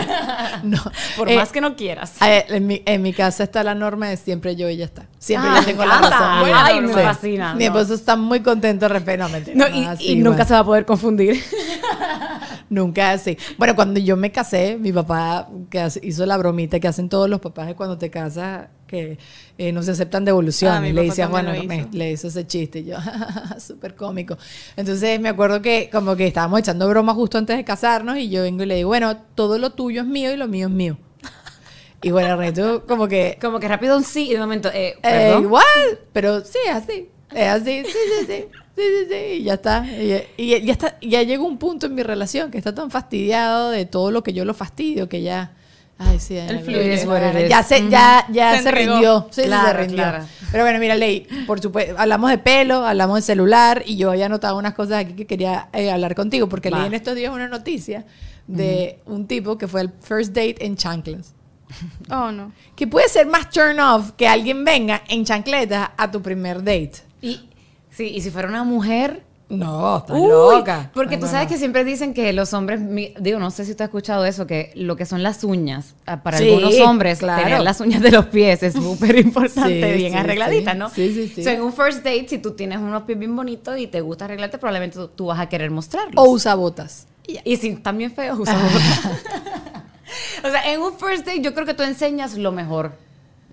[0.64, 0.78] no.
[1.18, 2.14] Por Eh, más que no quieras.
[2.22, 5.06] en, mi, en mi casa está la norma de siempre yo y ya está.
[5.20, 6.52] Siempre Ah, yo tengo la razón.
[6.56, 7.00] Ay, me Sí.
[7.00, 7.72] fascina, Mi no.
[7.78, 9.28] esposo está muy contento, respeto.
[9.28, 11.42] No, No, no y, es así, y nunca se va a poder confundir.
[12.70, 13.38] Nunca así.
[13.58, 17.40] Bueno, cuando yo me casé, mi papá que hizo la bromita que hacen todos los
[17.40, 19.18] papás de cuando te casas, que
[19.58, 20.78] eh, no se aceptan devoluciones.
[20.78, 22.80] Ah, le papá decían, bueno, me- le hizo ese chiste.
[22.80, 22.98] Y yo,
[23.60, 24.38] súper cómico.
[24.78, 28.44] Entonces me acuerdo que como que estábamos echando broma justo antes de casarnos y yo
[28.44, 30.98] vengo y le digo, bueno, todo lo tuyo es mío y lo mío es mío.
[32.02, 33.38] Y bueno, Reto como que...
[33.42, 35.64] Como que rápido un sí y de momento, eh, Eh, igual,
[36.12, 37.10] pero sí, así.
[37.34, 38.46] Es así, sí, sí, sí.
[38.76, 39.86] Sí, sí, sí, y ya está.
[39.88, 40.98] Y, y ya está.
[41.02, 44.34] Ya llegó un punto en mi relación que está tan fastidiado de todo lo que
[44.34, 45.52] yo lo fastidio que ya.
[46.06, 46.94] Ay, sí, El fluye.
[46.96, 47.06] Is.
[47.50, 49.28] ya se, ya, ya Se rindió.
[49.32, 49.96] Sí, sí, Claro, se rindió.
[49.98, 50.26] claro.
[50.52, 54.28] Pero bueno, mira, Ley, por supuesto, hablamos de pelo, hablamos de celular y yo había
[54.28, 56.80] anotado unas cosas aquí que quería eh, hablar contigo porque Va.
[56.80, 58.06] leí en estos días una noticia
[58.48, 61.34] de un tipo que fue el first date en chanclas.
[62.12, 62.52] Oh, no.
[62.76, 66.94] Que puede ser más turn off que alguien venga en chancletas a tu primer date.
[67.22, 67.50] Y,
[67.90, 69.24] sí, y si fuera una mujer...
[69.50, 70.90] No, estás Uy, loca.
[70.94, 72.82] Porque tú sabes que siempre dicen que los hombres,
[73.20, 76.24] digo, no sé si tú has escuchado eso, que lo que son las uñas, ah,
[76.24, 77.44] para Sí, algunos hombres, claro.
[77.44, 80.76] tener las uñas de los pies es súper importante, Sí, bien sí, arregladitas.
[80.76, 80.90] ¿no?
[80.90, 81.48] Sí, sí, sí.
[81.48, 84.58] En un first date, si tú tienes unos pies bien bonitos y te gusta arreglarte,
[84.58, 86.16] probablemente tú, tú vas a querer mostrarlos.
[86.16, 87.06] O usa botas.
[87.26, 89.02] Y si están bien feos, usa botas.
[90.44, 92.94] o sea, en un first date yo creo que tú enseñas lo mejor.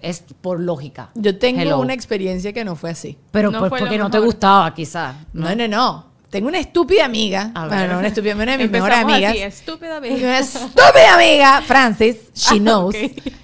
[0.02, 1.10] Es por lógica.
[1.14, 1.78] Yo tengo Hello.
[1.80, 3.18] una experiencia que no fue así.
[3.30, 5.14] Pero No pues, porque no te gustaba, quizás.
[5.32, 6.10] No, no, no.
[6.30, 7.50] Tengo una estúpida amiga.
[7.54, 9.32] A Bueno, no, una estúpida, una de mis mejores amigas.
[9.32, 10.22] así, estúpida vez.
[10.22, 12.94] Una estúpida amiga, Francis, she Ah, knows.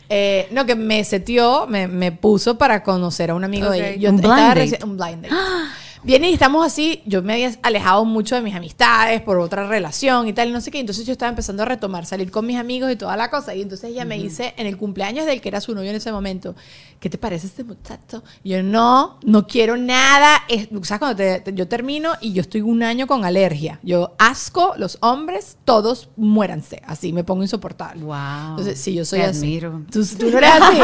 [0.08, 4.00] eh, no, que me setió, me, me puso para conocer a un amigo de ella.
[4.00, 4.84] Yo Un estaba blind date.
[4.84, 5.34] un blind date.
[6.06, 10.28] viene y estamos así, yo me había alejado mucho de mis amistades por otra relación
[10.28, 12.56] y tal, y no sé qué, entonces yo estaba empezando a retomar, salir con mis
[12.56, 15.48] amigos y toda la cosa, y entonces ella me dice, en el cumpleaños del que
[15.48, 16.54] era su novio en ese momento,
[17.00, 18.22] ¿qué te parece este muchacho?
[18.42, 20.98] Y yo, no, no quiero nada, es, ¿sabes?
[20.98, 24.98] Cuando te- te- yo termino y yo estoy un año con alergia, yo asco, los
[25.00, 28.02] hombres, todos muéranse, así me pongo insoportable.
[28.02, 28.50] Wow.
[28.50, 29.38] Entonces, sí, yo soy Te así.
[29.38, 29.82] admiro.
[29.90, 30.78] ¿Tú, tú no eres así?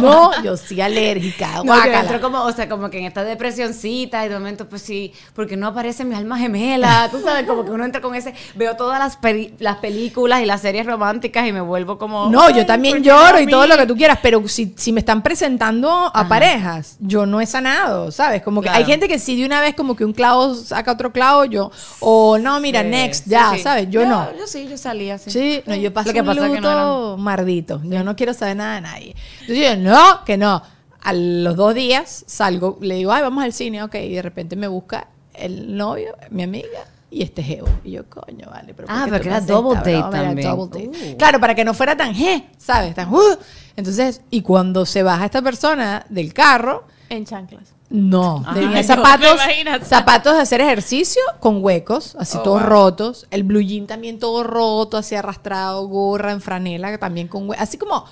[0.00, 0.42] no.
[0.42, 2.00] yo sí alérgica, No, guácala.
[2.00, 5.56] entro como, o sea, como que en esta depresioncita y de momento, pues sí, porque
[5.56, 8.98] no aparece mi alma gemela, tú sabes, como que uno entra con ese, veo todas
[8.98, 12.28] las, peli- las películas y las series románticas y me vuelvo como...
[12.30, 13.68] No, yo "Ay, también ¿por qué lloro no y todo mí?".
[13.68, 17.46] lo que tú quieras, pero si, si me están presentando a parejas, yo no he
[17.46, 18.42] sanado, ¿sabes?
[18.42, 18.78] Como que Claro.
[18.78, 21.70] hay gente que sí de una vez como que un clavo saca otro clavo, yo,
[22.00, 23.60] o no, mira, Sí, next, ya, sí.
[23.60, 23.88] ¿sabes?
[23.90, 24.28] Yo, no.
[24.38, 25.30] Yo sí, yo salía así.
[25.30, 27.80] Sí, no, yo paso Lo que un pasa es que no luto mardito.
[27.84, 29.16] Yo no quiero saber nada de nadie.
[29.40, 30.62] Entonces yo, no, que no.
[31.00, 33.94] A los dos días salgo, le digo, ay, vamos al cine, ok.
[33.96, 37.66] Y de repente me busca el novio, mi amiga, y este geo.
[37.84, 38.74] Y yo, coño, vale.
[38.74, 40.08] Pero ¿por Ah, tú era double date broma?
[40.18, 40.48] Era también.
[40.56, 41.12] double date.
[41.14, 41.16] Uh.
[41.18, 42.94] Claro, para que no fuera tan, je, ¿sabes?
[42.94, 43.36] Tan, uh.
[43.76, 47.72] Entonces, y cuando se baja esta persona del carro, En chanclas.
[47.90, 48.54] no, Ajá.
[48.54, 49.84] tenía Ay, no, zapatos, me imagino.
[49.84, 52.68] zapatos de hacer ejercicio con huecos, así Oh, todos wow.
[52.70, 53.26] rotos.
[53.30, 57.62] El blue jean también todo roto, así arrastrado, gorra en franela, también con huecos.
[57.62, 58.04] Así como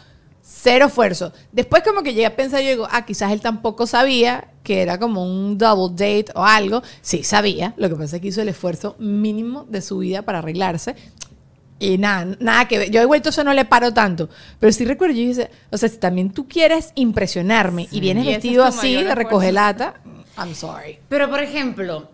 [0.62, 1.32] cero esfuerzo.
[1.52, 4.98] Después como que llegué a pensar, yo digo, ah, quizás él tampoco sabía que era
[4.98, 6.82] como un double date o algo.
[7.00, 7.74] Sí, sabía.
[7.76, 10.94] Lo que pasa es que hizo el esfuerzo mínimo de su vida para arreglarse.
[11.78, 12.90] Y nada, nada que ver.
[12.90, 14.28] Yo he vuelto eso no le paro tanto.
[14.58, 18.28] Pero sí recuerdo, yo dije, o sea, si también tú quieres impresionarme y vienes Y
[18.28, 19.14] vestido así de esfuerzo.
[19.14, 19.94] recoger lata,
[20.36, 20.98] I'm sorry.
[21.08, 22.10] Pero, por ejemplo,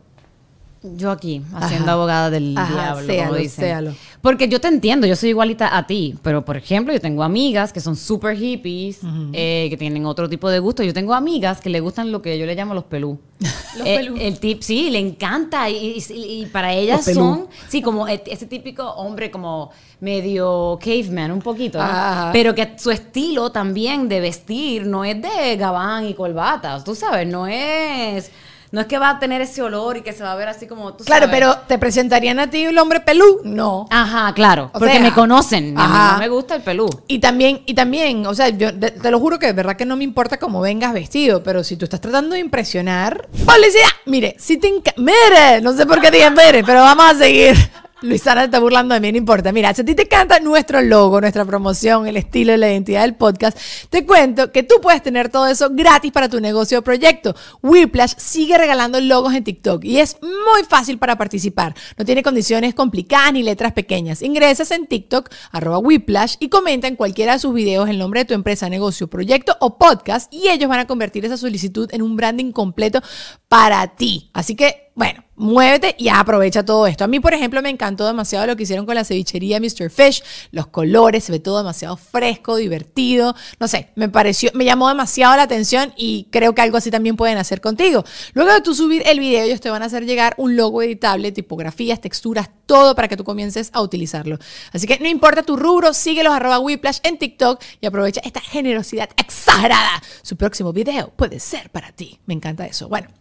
[0.96, 1.92] yo aquí, haciendo Ajá.
[1.92, 3.64] abogada del Ajá, diablo, séalo, como dicen.
[3.64, 3.94] séalo.
[4.20, 7.72] Porque yo te entiendo, yo soy igualita a ti, pero, por ejemplo, yo tengo amigas
[7.72, 8.98] que son super hippies,
[9.32, 10.82] eh, que tienen otro tipo de gusto.
[10.82, 13.18] Yo tengo amigas que le gustan lo que yo le llamo los pelú.
[13.76, 14.16] Los Eh, pelú.
[14.18, 15.68] El tip, sí, le encanta.
[15.68, 19.70] Y, y- y para ellas son, sí, como e- ese típico hombre como
[20.00, 21.84] medio caveman, un poquito, ¿no?
[21.84, 22.30] Ajá.
[22.32, 27.26] Pero que su estilo también de vestir no es de gabán y corbatas, tú sabes,
[27.28, 28.30] no es...
[28.72, 30.66] No es que va a tener ese olor y que se va a ver así
[30.66, 31.38] como tú Claro, sabes.
[31.40, 33.40] pero ¿te presentarían a ti el hombre pelú?
[33.44, 33.86] No.
[33.90, 34.70] Ajá, claro.
[34.74, 35.66] O porque sea, me conocen.
[35.68, 36.12] y A mí ajá.
[36.14, 36.88] no me gusta el pelú.
[37.06, 39.86] Y también, y también, o sea, yo de- te lo juro que de verdad que
[39.86, 43.86] no me importa cómo vengas vestido, pero si tú estás tratando de impresionar, ¡Policía!
[44.06, 47.54] Mire, si te Mire, no sé por qué dije mire, pero vamos a seguir.
[48.02, 49.52] Luisana está burlando de mí, no importa.
[49.52, 53.00] Mira, si a ti te encanta nuestro logo, nuestra promoción, el estilo y la identidad
[53.00, 56.82] del podcast, te cuento que tú puedes tener todo eso gratis para tu negocio o
[56.82, 57.34] proyecto.
[57.62, 61.74] Whiplash sigue regalando logos en TikTok y es muy fácil para participar.
[61.96, 64.20] No tiene condiciones complicadas ni letras pequeñas.
[64.20, 68.24] Ingresas en TikTok, arroba Whiplash, y comenta en cualquiera de sus videos el nombre de
[68.26, 72.14] tu empresa, negocio, proyecto o podcast y ellos van a convertir esa solicitud en un
[72.14, 73.00] branding completo
[73.48, 74.28] para ti.
[74.34, 77.04] Así que, bueno, muévete y aprovecha todo esto.
[77.04, 79.90] A mí, por ejemplo, me encantó demasiado lo que hicieron con la cevichería Mr.
[79.90, 84.88] Fish, los colores, se ve todo demasiado fresco, divertido, no sé, me pareció, me llamó
[84.88, 88.06] demasiado la atención y creo que algo así también pueden hacer contigo.
[88.32, 91.30] Luego de tú subir el video, ellos te van a hacer llegar un logo editable,
[91.30, 94.38] tipografías, texturas, todo para que tú comiences a utilizarlo.
[94.72, 99.10] Así que no importa tu rubro, síguelos arroba Whiplash en TikTok y aprovecha esta generosidad
[99.18, 100.02] exagerada.
[100.22, 102.18] Su próximo video puede ser para ti.
[102.24, 102.88] Me encanta eso.
[102.88, 103.15] Bueno.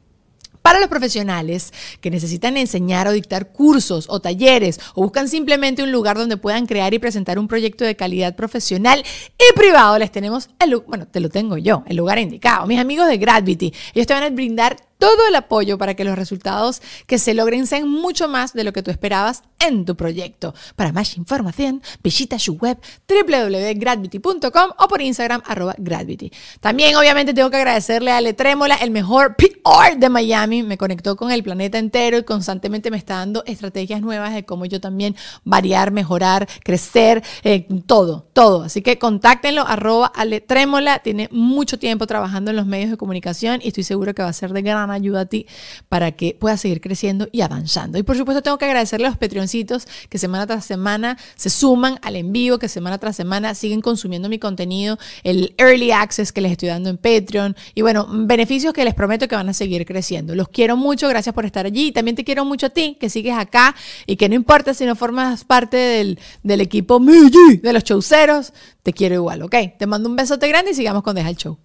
[0.66, 5.92] Para los profesionales que necesitan enseñar o dictar cursos o talleres o buscan simplemente un
[5.92, 9.04] lugar donde puedan crear y presentar un proyecto de calidad profesional
[9.38, 12.66] y privado, les tenemos el bueno, te lo tengo yo, el lugar indicado.
[12.66, 16.18] Mis amigos de Gravity, ellos te van a brindar todo el apoyo para que los
[16.18, 20.54] resultados que se logren sean mucho más de lo que tú esperabas en tu proyecto.
[20.76, 22.78] Para más información, visita su web
[23.08, 26.32] www.gravity.com o por Instagram arroba Gravity.
[26.60, 30.64] También obviamente tengo que agradecerle a Ale Trémola, el mejor PR de Miami.
[30.64, 34.66] Me conectó con el planeta entero y constantemente me está dando estrategias nuevas de cómo
[34.66, 38.64] yo también variar, mejorar, crecer, eh, todo, todo.
[38.64, 41.00] Así que contáctenlo, arroba Ale Trémola.
[41.00, 44.34] Tiene mucho tiempo trabajando en los medios de comunicación y estoy seguro que va a
[44.34, 45.48] ser de gran ayuda a ti
[45.90, 47.98] para que puedas seguir creciendo y avanzando.
[47.98, 52.00] Y por supuesto tengo que agradecerle a los Patreoncitos que semana tras semana se suman
[52.02, 56.52] al envío, que semana tras semana siguen consumiendo mi contenido, el early access que les
[56.52, 60.36] estoy dando en Patreon y bueno, beneficios que les prometo que van a seguir creciendo.
[60.36, 61.92] Los quiero mucho, gracias por estar allí.
[61.92, 64.96] También te quiero mucho a ti, que sigues acá y que no importa si no
[64.96, 69.56] formas parte del, del equipo Migi, de los showceros, te quiero igual, ¿ok?
[69.78, 71.58] Te mando un besote grande y sigamos con Deja el Show.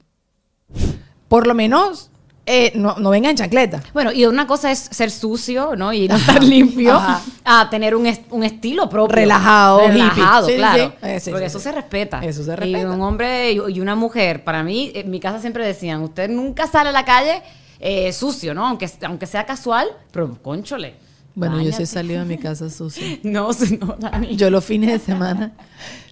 [1.28, 2.10] Por lo menos,
[2.46, 3.80] eh, no, no venga en chancleta.
[3.92, 5.92] Bueno, y una cosa es ser sucio, ¿no?
[5.92, 7.20] Y no estar limpio, Ajá.
[7.44, 9.14] a tener un, est- un estilo propio.
[9.14, 10.46] Relajado, Relajado.
[10.48, 10.84] Sí, claro.
[11.00, 11.06] sí.
[11.06, 12.20] Eh, sí, Porque eso se respeta.
[12.24, 12.90] Eso se Y respeta.
[12.90, 16.66] un hombre y y una mujer, para mí, en mi casa siempre decían, usted nunca
[16.66, 17.42] sale a la calle
[17.78, 18.66] eh, sucio, ¿no?
[18.66, 20.94] Aunque, aunque sea casual, pero conchole.
[21.34, 23.06] Bueno, yo sí he salido de mi casa sucio.
[23.22, 23.50] No,
[23.80, 24.34] no, Dani.
[24.36, 25.52] Yo los fines de semana,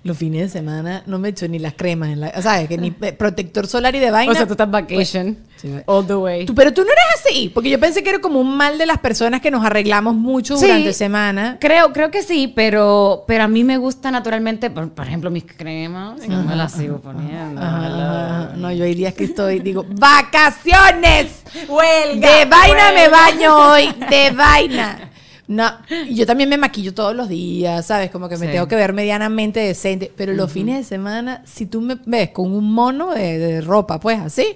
[0.09, 2.93] los fines de semana no me echo ni las cremas en la, sea, que ni
[3.03, 4.33] eh, protector solar y de vaina.
[4.33, 5.73] o sea, tú estás vacation Sí.
[5.87, 6.47] all the way.
[6.47, 8.87] Tú- pero tú no eres así, porque yo pensé que era como un mal de
[8.87, 10.67] las personas que nos arreglamos mucho Sí.
[10.67, 11.57] durante semana.
[11.61, 15.45] Creo, creo que sí, pero, pero a mí me gusta naturalmente, por, por ejemplo, mis
[15.45, 17.61] cremas, yo me las sigo poniendo.
[18.57, 21.43] No, yo hay días que estoy, digo, ¡vacaciones!
[21.69, 25.11] Huelga, De vaina me baño hoy, de vaina.
[25.49, 25.65] No,
[26.07, 28.11] y yo también me maquillo todos los días, ¿sabes?
[28.11, 28.53] Como que me Sí.
[28.53, 30.13] tengo que ver medianamente decente.
[30.15, 33.99] Pero los fines de semana, si tú me ves con un mono de, de ropa,
[33.99, 34.47] pues así,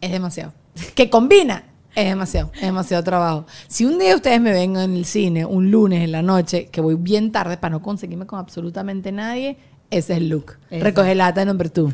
[0.00, 0.52] es demasiado.
[0.94, 1.64] Que combina,
[1.94, 3.46] es demasiado, es demasiado trabajo.
[3.68, 6.80] Si un día ustedes me ven en el cine, un lunes en la noche, que
[6.80, 9.58] voy bien tarde para no conseguirme con absolutamente nadie,
[9.92, 10.56] ese es el look.
[10.70, 11.90] Recoge lata number two.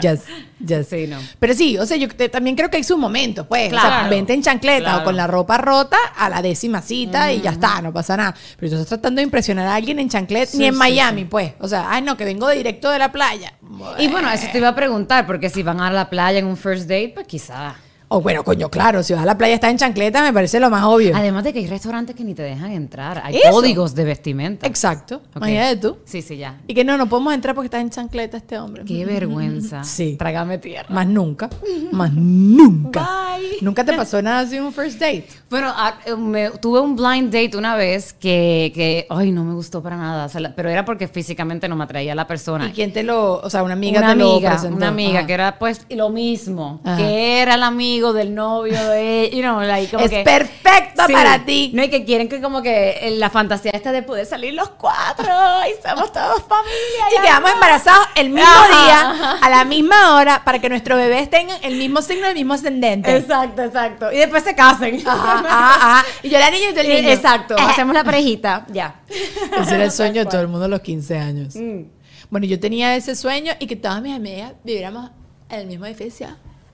[0.00, 0.20] Yes,
[0.64, 0.86] yes.
[0.88, 1.16] Sí, no.
[1.38, 3.68] Pero sí, o sea, yo te- también creo que hay sus momentos, pues.
[3.68, 4.10] O sea, Claro.
[4.10, 5.00] vente en chancleta Claro.
[5.00, 8.34] o con la ropa rota a la décima cita y ya está, no pasa nada.
[8.58, 11.24] Pero tú estás tratando de impresionar a alguien en chancleta, Sí, ni en sí, Miami,
[11.24, 11.52] pues.
[11.60, 13.54] O sea, ay, no, que vengo directo de la playa.
[13.98, 16.56] Y bueno, eso te iba a preguntar, porque si van a la playa en un
[16.56, 17.74] first date, pues quizá.
[18.12, 20.58] O bueno, coño, claro, si vas a la playa y estás en chancleta, me parece
[20.58, 21.14] lo más obvio.
[21.16, 23.52] Además de que hay restaurantes que ni te dejan entrar, hay Eso.
[23.52, 24.66] códigos de vestimenta.
[24.66, 25.16] Exacto.
[25.28, 25.36] Ok.
[25.36, 25.98] Imagínate tú.
[26.04, 26.58] Sí, sí, ya.
[26.66, 28.84] Y que no, no podemos entrar porque está en chancleta este hombre.
[28.84, 29.84] Qué vergüenza.
[29.90, 30.16] Sí.
[30.18, 30.88] Trágame tierra.
[30.92, 31.48] Más nunca.
[31.92, 33.00] Más nunca.
[33.36, 33.58] Bye.
[33.60, 35.26] Nunca te pasó nada así un first date.
[35.48, 39.54] Bueno, ah, eh, me- tuve un blind date una vez que, que, ay, no me
[39.54, 42.68] gustó para nada, o sea, la- pero era porque físicamente no me atraía la persona.
[42.68, 44.76] ¿Y quién te lo, o sea, una amiga una te lo amiga, presentó?
[44.76, 45.26] una amiga Ajá.
[45.26, 46.96] que era pues lo mismo, Ajá.
[46.96, 47.62] que era el
[48.00, 51.12] amigo del novio de, you know, like, como Es que- perfecto Sí.
[51.12, 51.70] para ti.
[51.74, 54.70] No, y que quieren que como que eh, la fantasía esta de poder salir los
[54.70, 55.26] cuatro
[55.68, 57.18] y somos todos familia.
[57.18, 57.54] Y quedamos no.
[57.56, 59.46] embarazados el mismo Ajá, día, ajá.
[59.46, 63.14] a la misma hora, para que nuestros bebés tengan el mismo signo, el mismo ascendente.
[63.16, 64.12] Exacto, exacto.
[64.12, 65.02] Y después se casen.
[65.06, 66.04] Ajá, ajá, ajá.
[66.22, 67.08] Y yo la niña y tú el Y- niño.
[67.10, 67.62] Exacto, Eh.
[67.62, 69.00] hacemos la parejita, ya.
[69.08, 71.54] Ese era el sueño de todo el mundo a los 15 años.
[71.54, 71.82] Mm.
[72.30, 75.10] Bueno, yo tenía ese sueño y que todas mis amigas viviéramos
[75.50, 76.28] en el mismo edificio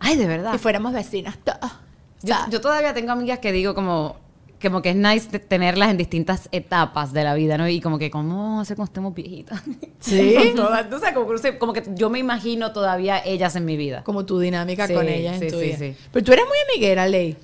[0.06, 0.54] Ay, de verdad.
[0.54, 1.36] y fuéramos vecinas.
[2.50, 4.16] Yo, todavía tengo amigas que digo como,
[4.60, 7.68] como que es nice tenerlas en distintas etapas de la vida, ¿no?
[7.68, 9.62] Y como que, ¿cómo hace cuando estemos viejitas?
[10.00, 10.36] ¿Sí?
[10.56, 14.02] Todas, o sea, como, que como que yo me imagino todavía ellas en mi vida.
[14.04, 15.78] Como tu dinámica Sí, con ellas en sí, tu sí, vida.
[15.78, 15.96] sí.
[16.12, 17.36] Pero tú eres muy amiguera, Ley.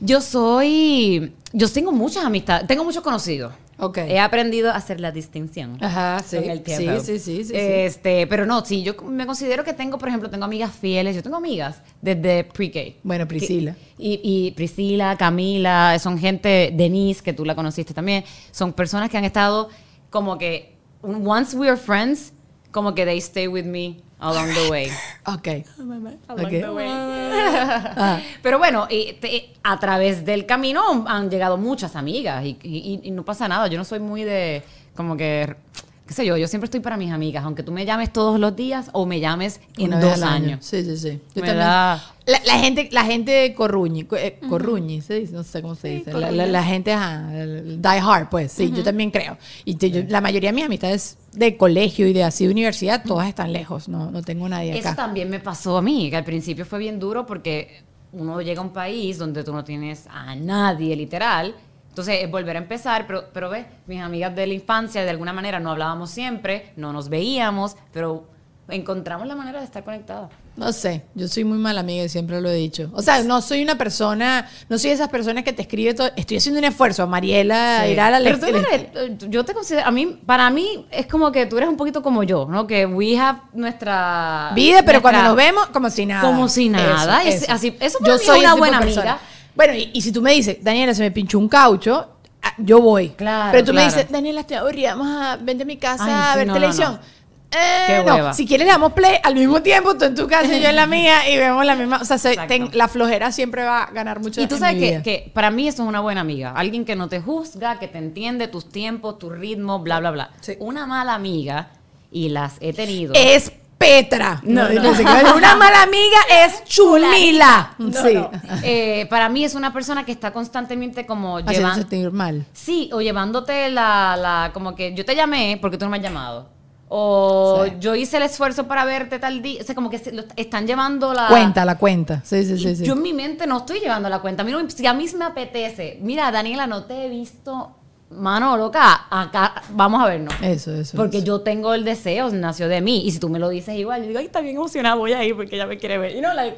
[0.00, 3.54] Yo soy, yo tengo muchas amistades, tengo muchos conocidos.
[3.78, 3.98] Ok.
[3.98, 5.76] He aprendido a hacer la distinción.
[5.82, 6.36] Ajá, sí.
[6.36, 6.98] con el tiempo.
[7.00, 7.52] Sí, sí, sí, sí, sí.
[7.54, 11.14] Este, pero no, sí, yo me considero que tengo, por ejemplo, tengo amigas fieles.
[11.14, 12.96] Yo tengo amigas desde pre-K.
[13.02, 13.74] Bueno, Priscila.
[13.74, 19.10] Que- Y, y Priscila, Camila, son gente, Denise, que tú la conociste también, son personas
[19.10, 19.68] que han estado
[20.10, 22.32] como que, once we are friends,
[22.72, 24.90] como que they stay with me along the way.
[25.26, 25.48] Ok.
[25.78, 26.50] Along Ok.
[26.50, 26.88] the way.
[26.88, 28.20] Ah.
[28.42, 33.10] Pero bueno, y te- a través del camino han llegado muchas amigas y, y- y
[33.10, 33.66] no pasa nada.
[33.68, 34.62] Yo no soy muy de,
[34.94, 35.56] como que,
[36.06, 38.54] qué sé yo, yo siempre estoy para mis amigas, aunque tú me llames todos los
[38.54, 40.26] días o me llames en Una dos año.
[40.46, 40.64] años.
[40.64, 41.20] Sí, sí, sí.
[41.34, 41.56] Yo Me también.
[41.58, 45.74] da- La, la gente, la gente corruñi, co- eh, corruñi, se dice, no sé cómo
[45.74, 46.12] se dice.
[46.12, 49.36] La, la- la gente, ajá, die hard, pues, sí, yo también creo.
[49.64, 53.02] Y te- yo- la mayoría de mis amistades de colegio y de así de universidad,
[53.04, 54.96] todas están lejos, no, no tengo nadie Eso acá.
[54.96, 58.64] también me pasó a mí, que al principio fue bien duro porque uno llega a
[58.64, 61.54] un país donde tú no tienes a nadie, literal.
[61.96, 65.32] Entonces es volver a empezar, pero, pero ves, mis amigas de la infancia de alguna
[65.32, 68.28] manera no hablábamos siempre, no nos veíamos, pero
[68.68, 70.28] encontramos la manera de estar conectadas.
[70.56, 72.90] No sé, yo soy muy mala amiga y siempre lo he dicho.
[72.92, 76.10] O sea, no soy una persona, no soy de esas personas que te escribe todo.
[76.16, 77.92] Estoy haciendo un esfuerzo, Mariela, Sí.
[77.92, 81.06] ir a la Pero tú eres- eh, yo te considero, a mí, para mí es
[81.06, 82.66] como que tú eres un poquito como yo, ¿no?
[82.66, 86.20] Que we have nuestra vida, pero cuando nos vemos, como si nada.
[86.20, 87.20] Como si nada.
[87.48, 89.18] Así- eso para mí es soy una buena amiga.
[89.56, 92.10] Bueno, y, y si tú me dices, Daniela, se me pinchó un caucho,
[92.42, 93.08] ah, yo voy.
[93.10, 96.12] Claro, Pero tú me dices, Daniela, estoy aburrida, vamos a vente a mi casa Ay,
[96.12, 96.92] a sí, ver no, no, televisión.
[96.94, 97.16] no.
[97.58, 100.52] Eh, Qué no, si quieres le damos play al mismo tiempo, tú en tu casa
[100.56, 103.62] y yo en la mía y vemos la misma, o sea, ten- la flojera siempre
[103.64, 106.22] va a ganar mucho Y tú sabes que, que para mí eso es una buena
[106.22, 106.52] amiga.
[106.56, 110.30] Alguien que no te juzga, que te entiende tus tiempos, tu ritmo, bla, bla, bla.
[110.40, 110.56] Sí.
[110.58, 111.68] Una mala amiga,
[112.10, 113.14] y las he tenido.
[113.14, 113.52] es
[113.86, 114.40] Petra.
[114.42, 114.90] No, no.
[115.36, 117.74] Una mala amiga es Chumila.
[117.78, 118.18] sí.
[118.62, 121.76] Eh, para mí es una persona que está constantemente como llevando...
[121.80, 122.44] sentir mal.
[122.52, 124.50] Sí, o llevándote la, la...
[124.52, 126.48] Como que yo te llamé porque tú no me has llamado.
[126.88, 127.72] O Sí.
[127.80, 129.60] yo hice el esfuerzo para verte tal día.
[129.60, 131.26] O sea, como que se lo- están llevando la...
[131.28, 132.22] Cuenta, la cuenta.
[132.24, 132.76] Sí, sí, sí.
[132.76, 132.84] sí.
[132.84, 134.42] Yo en mi mente no estoy llevando la cuenta.
[134.42, 137.75] A mí no si a mí me apetece, mira, Daniela, no te he visto
[138.10, 140.34] mano, loca, acá vamos a vernos.
[140.40, 140.96] Eso, eso.
[140.96, 141.26] Porque eso.
[141.26, 143.02] yo tengo el deseo, nació de mí.
[143.04, 145.24] Y si tú me lo dices igual, yo digo, ay, está bien emocionada, voy a
[145.24, 146.14] ir porque ella me quiere ver.
[146.16, 146.56] Y no, like,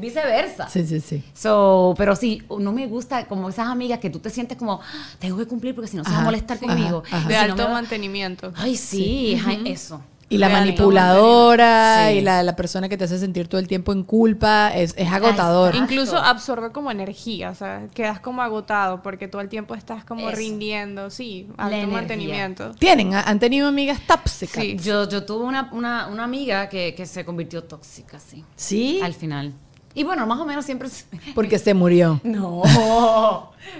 [0.00, 0.68] viceversa.
[0.68, 1.22] Sí, sí, sí.
[1.34, 5.04] So, pero sí, no me gusta como esas amigas que tú te sientes como, "Ah,
[5.18, 7.02] tengo que cumplir porque si no se va a molestar conmigo.
[7.06, 7.24] Ajá, ajá.
[7.26, 8.52] Y De si alto va- mantenimiento.
[8.56, 10.00] Ay, sí, eso.
[10.32, 10.60] Y la Real.
[10.60, 12.18] manipuladora Sí.
[12.18, 15.10] y la, la persona que te hace sentir todo el tiempo en culpa es, es
[15.12, 15.74] agotador.
[15.74, 15.92] Exacto.
[15.92, 20.28] Incluso absorbe como energía, o sea, quedas como agotado porque todo el tiempo estás como
[20.28, 20.36] Eso.
[20.38, 22.70] rindiendo, sí, alto mantenimiento.
[22.78, 23.12] ¿Tienen?
[23.14, 24.62] ¿Han tenido amigas tóxicas?
[24.62, 24.76] Sí.
[24.80, 28.44] Yo, yo tuve una, una, una amiga que, que se convirtió tóxica, sí.
[28.54, 29.00] ¿Sí?
[29.02, 29.52] Al final.
[29.92, 30.88] Y bueno, más o menos siempre...
[31.34, 32.20] Porque se murió.
[32.22, 32.62] No,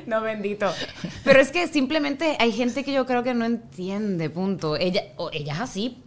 [0.06, 0.66] no bendito.
[1.22, 4.74] Pero es que simplemente hay gente que yo creo que no entiende, punto.
[4.76, 6.02] Ella, o ella es así.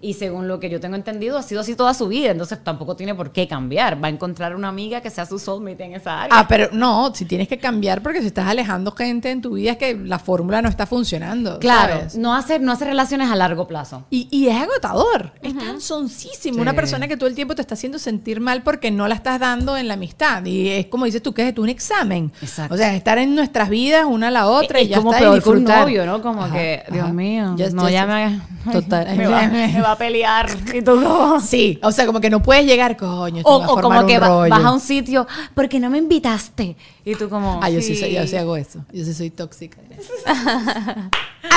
[0.00, 2.30] Y según lo que yo tengo entendido, ha sido así toda su vida.
[2.30, 4.02] Entonces tampoco tiene por qué cambiar.
[4.02, 6.38] Va a encontrar una amiga que sea su soulmate en esa área.
[6.38, 9.72] Ah, pero no, si tienes que cambiar porque si estás alejando gente en tu vida
[9.72, 11.58] es que la fórmula no está funcionando.
[11.58, 12.16] claro, ¿sabes?
[12.16, 14.04] no hacer, no hacer relaciones a largo plazo.
[14.10, 16.56] Y, y es agotador, es cansoncísimo.
[16.56, 16.60] Sí.
[16.60, 19.40] Una persona que todo el tiempo te está haciendo sentir mal porque no la estás
[19.40, 20.44] dando en la amistad.
[20.44, 22.32] Y es como dices tú, que es tú un examen.
[22.42, 22.74] Exacto.
[22.74, 25.20] O sea, estar en nuestras vidas una a la otra y es ya como está,
[25.20, 25.80] y peor que un disfrutar.
[25.82, 26.22] novio, ¿no?
[26.22, 27.12] Como Ajá, que, Dios ajá.
[27.12, 28.40] mío, no, ya me,
[28.72, 29.06] Total.
[29.16, 30.48] me, va, me va a pelear.
[30.74, 31.40] Y tú como...
[31.40, 34.48] Sí, o sea, como que no puedes llegar, coño, O, va o como que va-
[34.48, 36.76] vas a un sitio, ¿por qué no me invitaste?
[37.04, 37.60] Y tú como...
[37.62, 38.12] Ah, yo sí, Sí.
[38.12, 38.84] yo sí hago eso.
[38.92, 39.78] Yo sí soy tóxica.
[40.26, 41.10] ah,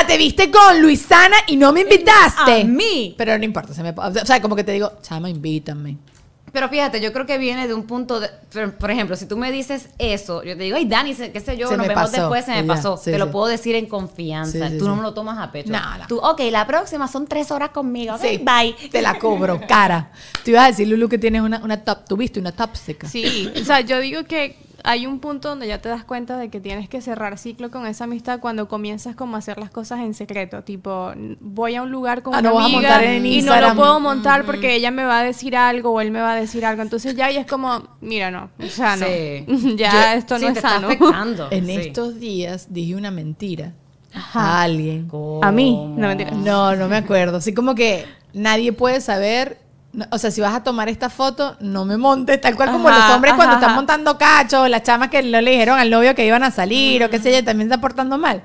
[0.07, 2.61] te viste con Luisana y no me invitaste.
[2.61, 3.15] A mí.
[3.17, 5.97] Pero no importa, se me, o sea, como que te digo, chama, invítame.
[6.51, 9.37] Pero fíjate, yo creo que viene de un punto de, por, por ejemplo, si tú
[9.37, 12.21] me dices eso, yo te digo, ay, Dani, qué sé yo, Se nos vemos pasó,
[12.21, 12.97] después, se me ya, pasó.
[12.97, 14.67] sí, te lo puedo decir en confianza.
[14.67, 14.97] Sí, sí, tú no sí.
[14.97, 15.71] me lo tomas a pecho.
[15.71, 16.07] No, no.
[16.07, 18.15] Tú, ok, la próxima son tres horas conmigo.
[18.15, 18.89] ok, Sí, bye.
[18.89, 20.11] Te la cobro, cara.
[20.43, 23.07] Tú ibas a decir, Lulu, que tienes una, una top, tuviste una tóxica.
[23.07, 26.49] Sí, o sea, yo digo que hay un punto donde ya te das cuenta de
[26.49, 29.99] que tienes que cerrar ciclo con esa amistad cuando comienzas como a hacer las cosas
[29.99, 33.03] en secreto, tipo, voy a un lugar con Ah, una no vas a amiga montar
[33.03, 36.11] en y no lo puedo montar porque ella me va a decir algo o él
[36.11, 39.05] me va a decir algo, entonces ya y es como, mira, no, o sea, no,
[39.05, 39.45] Sí.
[39.77, 40.87] ya Yo- esto Sí, no te es está sano.
[40.87, 41.47] afectando.
[41.51, 41.71] En Sí.
[41.75, 43.73] estos días dije una mentira
[44.13, 44.39] Ajá.
[44.39, 45.07] a alguien.
[45.41, 46.31] A mí, no mentira.
[46.31, 47.37] No, no me acuerdo.
[47.37, 49.57] Así como que nadie puede saber.
[49.91, 52.89] No, O sea, si vas a tomar esta foto, no me montes, tal cual como
[52.89, 55.89] Ajá, los hombres cuando ajá, están montando cachos, las chamas que no le dijeron al
[55.89, 58.43] novio que iban a salir o qué sé yo, también está portando mal.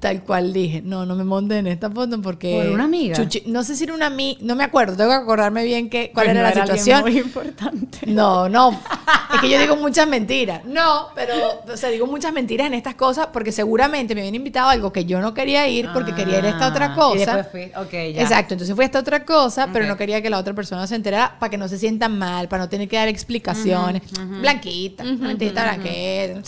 [0.00, 2.60] Tal cual dije, no, no me montes en esta foto porque...
[2.64, 3.14] ¿Por una amiga?
[3.16, 6.10] Chuchi- no sé si era una amiga, no me acuerdo, tengo que acordarme bien que,
[6.12, 7.00] cuál Pues era no la alguien situación.
[7.02, 7.98] muy importante.
[8.06, 8.80] No, no.
[9.32, 10.62] Es que yo digo muchas mentiras.
[10.66, 11.32] No, pero,
[11.72, 14.92] o sea, digo muchas mentiras en estas cosas porque seguramente me habían invitado a algo
[14.92, 17.14] que yo no quería ir porque quería ir a esta otra Ah, cosa.
[17.16, 18.20] y después fui- ok, ya.
[18.22, 20.96] Exacto, entonces fui a esta otra cosa, pero no quería que la otra persona se
[20.96, 24.02] enterara para que no se sientan mal, para no tener que dar explicaciones.
[24.42, 26.42] Blanquita, mentita, blanquita.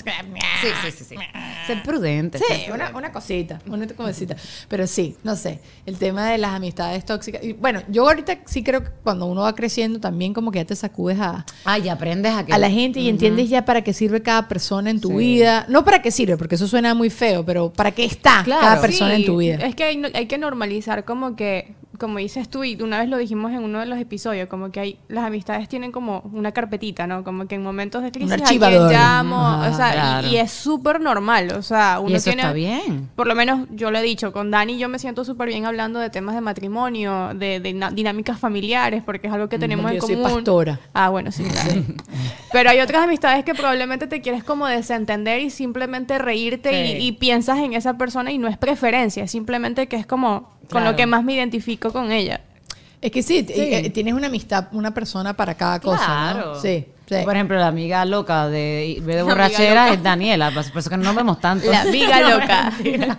[0.61, 1.16] Sí, sí, sí, sí.
[1.66, 2.37] Ser prudente.
[2.37, 3.04] Sí, ser una, prudente.
[3.05, 4.35] Una cosita, una cosita.
[4.69, 7.43] Pero sí, no sé, el tema de las amistades tóxicas.
[7.45, 10.64] Y bueno, yo ahorita sí creo que cuando uno va creciendo también como que ya
[10.64, 12.53] te sacudes a, Ay, aprendes a que...
[12.53, 15.14] a la gente y entiendes ya para qué sirve cada persona en tu Sí.
[15.17, 15.67] vida.
[15.69, 18.62] No para qué sirve, porque eso suena muy feo, pero para qué está Claro.
[18.62, 19.57] cada persona en tu vida.
[19.57, 23.09] Es que hay, no- hay que normalizar como que, como dices tú, y una vez
[23.09, 26.52] lo dijimos en uno de los episodios, como que hay, las amistades tienen como una
[26.52, 27.24] carpetita, ¿no?
[27.24, 30.28] Como que en momentos de crisis a quien llamo, Ajá, o sea, y- claro.
[30.28, 32.42] y, es súper normal, o sea, uno Y eso tiene...
[32.42, 33.09] está bien.
[33.16, 35.98] Por lo menos yo lo he dicho, con Dani yo me siento súper bien hablando
[35.98, 39.96] de temas de matrimonio, de, de na- dinámicas familiares, porque es algo que tenemos porque
[39.96, 40.35] en yo soy común.
[40.38, 40.80] pastora.
[40.92, 41.44] Ah, bueno, sí.
[41.44, 41.83] claro.
[42.52, 47.02] Pero hay otras amistades que probablemente te quieres como desentender y simplemente reírte Sí.
[47.02, 50.54] y, y piensas en esa persona y no es preferencia, es simplemente que es como
[50.70, 52.40] con lo que más me identifico con ella.
[53.00, 53.53] Es que sí, Sí.
[53.57, 56.05] eh, tienes una amistad, una persona para cada cosa.
[56.07, 56.55] Claro.
[56.55, 56.61] ¿no?
[56.61, 57.16] Sí, sí.
[57.22, 59.94] Por ejemplo, la amiga loca de, de borrachera loca.
[59.94, 61.70] es Daniela, por por eso que no nos vemos tanto.
[61.70, 62.72] La amiga No, loca.
[62.83, 63.18] mentira.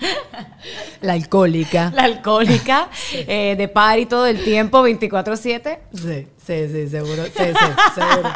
[1.02, 1.92] La alcohólica.
[1.96, 5.78] La alcohólica, eh, de party todo el tiempo, 24-7.
[5.94, 7.24] Sí, sí, sí, seguro.
[7.26, 8.30] Sí, sí, seguro.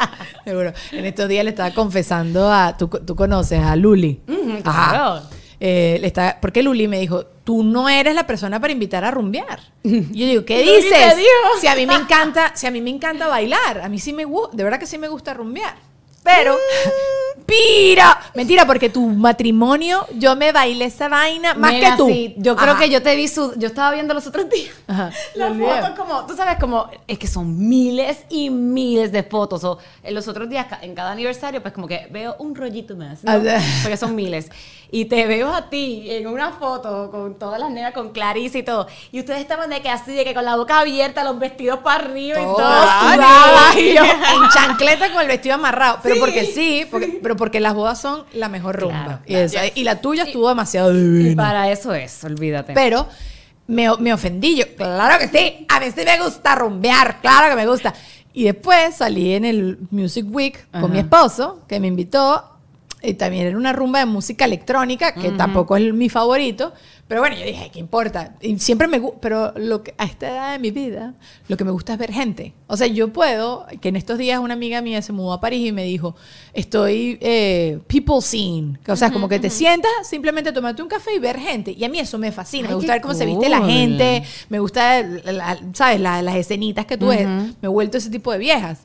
[0.44, 0.72] seguro.
[0.92, 2.76] En estos días le estaba confesando a.
[2.76, 4.20] Tú, tú conoces a Luli.
[4.28, 5.22] Ujú, Ajá.
[5.62, 9.10] Eh, le estaba, porque Luli me dijo, tú no eres la persona para invitar a
[9.10, 9.60] rumbear.
[9.82, 11.16] Y yo digo, ¿qué dices?
[11.60, 14.24] Si a mí me encanta, si a mí me encanta bailar, a mí sí me
[14.24, 15.74] gusta, de verdad que sí me gusta rumbear.
[16.22, 16.54] Pero,
[17.46, 22.08] pira, mentira, porque tu matrimonio, yo me bailé esa vaina más Mira, que tú.
[22.08, 22.82] sí, yo creo Ajá.
[22.82, 24.70] que yo te vi su, yo estaba viendo los otros días.
[24.86, 25.10] Ajá.
[25.34, 29.64] Las fotos como, tú sabes, como, es que son miles y miles de fotos.
[29.64, 33.24] O en los otros días, en cada aniversario, pues como que veo un rollito más,
[33.24, 33.32] ¿no?
[33.82, 34.50] Porque son miles.
[34.92, 38.62] Y te veo a ti en una foto con todas las nenas, con Clarice y
[38.62, 41.78] todo, y ustedes estaban de que así, de que con la boca abierta, los vestidos
[41.80, 45.98] para arriba y todo, Todas, sudadas, y yo, en chancleta con el vestido amarrado.
[46.02, 46.20] Pero Sí.
[46.20, 49.04] porque sí, porque- pero porque las bodas son la mejor rumba.
[49.04, 51.42] Claro, y, esa- y la tuya estuvo demasiado y divina.
[51.42, 52.72] para eso es, olvídate.
[52.74, 53.06] Pero
[53.68, 54.64] me, me ofendí yo.
[54.76, 55.66] Claro que sí.
[55.68, 57.20] A mí sí me gusta rumbear.
[57.20, 57.94] Claro que me gusta.
[58.32, 60.82] Y después salí en el Music Week Ajá.
[60.82, 62.44] con mi esposo, que me invitó.
[63.02, 66.72] Y también era una rumba de música electrónica, que tampoco es mi favorito.
[67.08, 68.34] Pero bueno, yo dije, "Ay, ¿qué importa?
[68.40, 71.14] Y siempre me gusta, pero lo que, a esta edad de mi vida,
[71.48, 72.52] lo que me gusta es ver gente.
[72.68, 75.66] O sea, yo puedo, que en estos días una amiga mía se mudó a París
[75.66, 76.14] y me dijo,
[76.54, 78.78] estoy eh, people seeing.
[78.86, 81.72] O sea, como que te sientas, simplemente tomarte un café y ver gente.
[81.76, 82.68] Y a mí eso me fascina.
[82.68, 83.70] Ay, me gusta ver cómo se viste la cool.
[83.70, 86.00] gente, me gusta, la- la- ¿sabes?
[86.00, 87.26] La- las escenitas que tú ves.
[87.26, 88.80] Me he vuelto ese tipo de viejas.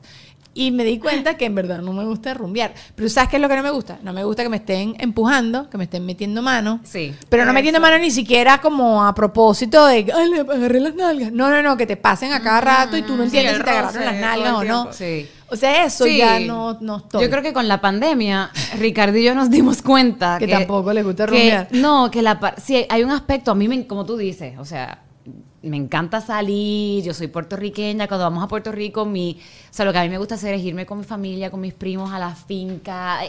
[0.58, 2.72] Y me di cuenta que en verdad no me gusta rumbear.
[2.94, 3.98] Pero ¿sabes qué es lo que no me gusta?
[4.02, 6.80] No me gusta que me estén empujando, que me estén metiendo mano.
[6.82, 7.14] Sí.
[7.28, 11.30] Pero no metiendo mano ni siquiera como a propósito de, ay, le agarré las nalgas.
[11.30, 13.62] No, no, no, que te pasen a cada rato y tú no Sí, entiendes si
[13.64, 14.92] te agarraron las nalgas o no.
[14.94, 15.28] Sí.
[15.48, 16.16] O sea, eso Sí.
[16.16, 17.22] ya no, no estoy.
[17.22, 21.02] Yo creo que con la pandemia, Ricardo y yo nos dimos cuenta Que tampoco le
[21.02, 21.68] gusta que- rumbear.
[21.72, 25.02] No, que la sí, hay un aspecto, a mí, me, como tú dices, o sea,
[25.66, 29.38] me encanta salir, yo soy puertorriqueña, cuando vamos a Puerto Rico, mi,
[29.70, 31.60] o sea, lo que a mí me gusta hacer es irme con mi familia, con
[31.60, 33.20] mis primos a la finca.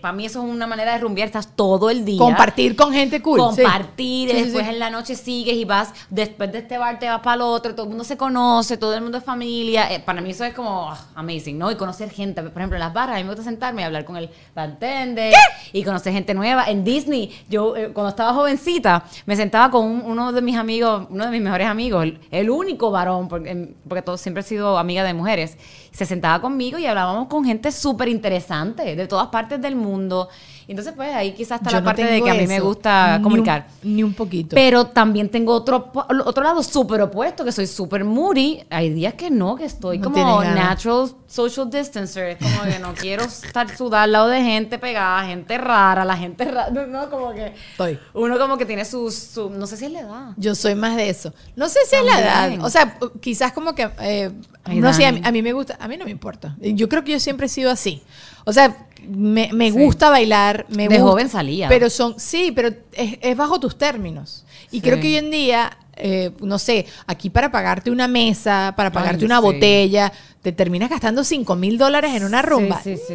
[0.00, 2.18] para mí eso es una manera de rumbear, estás todo el día.
[2.18, 3.38] Compartir con gente cool.
[3.38, 4.70] Compartir, Sí, y sí, después sí.
[4.72, 7.72] en la noche sigues y vas, después de este bar te vas para el otro,
[7.74, 9.92] todo el mundo se conoce, todo el mundo es familia.
[9.92, 11.70] Eh, para mí eso es como ah, amazing, ¿no?
[11.70, 12.42] Y conocer gente.
[12.42, 15.34] Por ejemplo, en las barras, a mí me gusta sentarme y hablar con el bartender
[15.72, 16.64] y conocer gente nueva.
[16.70, 21.06] En Disney, yo eh, cuando estaba jovencita, me sentaba con un- uno de mis amigos,
[21.10, 25.02] uno de mis mejores amigos, el, único varón, porque, porque todo, siempre he sido amiga
[25.04, 25.56] de mujeres.
[25.90, 30.28] Se sentaba conmigo y hablábamos con gente súper interesante de todas partes del mundo.
[30.70, 33.10] Entonces, pues ahí quizás está Yo la no parte de que a mí me gusta
[33.10, 33.66] ni un- comunicar.
[33.82, 34.54] Ni un poquito.
[34.54, 35.90] Pero también tengo otro,
[36.24, 38.62] otro lado súper opuesto, que soy súper moody.
[38.70, 42.30] Hay días que no, que estoy No como natural social distancer.
[42.30, 46.16] Es como que no quiero estar sudar al lado de gente pegada, gente rara, la
[46.16, 46.70] gente rara.
[46.70, 47.98] No, como que Estoy.
[48.14, 50.28] uno como que tiene su, su- no sé si es la edad.
[50.36, 51.34] Yo soy más de eso.
[51.56, 52.64] No sé si es la edad.
[52.64, 53.90] O sea, quizás como que.
[54.00, 54.30] eh,
[54.62, 55.76] Ay, no sé, a a mí me gusta.
[55.80, 56.54] A mí no me importa.
[56.60, 58.02] Yo creo que yo siempre he sido así.
[58.44, 60.66] O sea, me, me gusta bailar.
[60.68, 61.68] Me De gusta- joven salía.
[61.68, 62.18] Pero son.
[62.18, 64.44] Sí, pero es, es bajo tus términos.
[64.70, 64.80] Y Sí.
[64.82, 65.76] creo que hoy en día.
[66.02, 69.42] Eh, no sé, aquí para pagarte una mesa, para pagarte Ay, una sí.
[69.44, 72.80] botella, te terminas gastando 5 mil dólares en una rumba.
[72.82, 73.14] sí, sí, sí,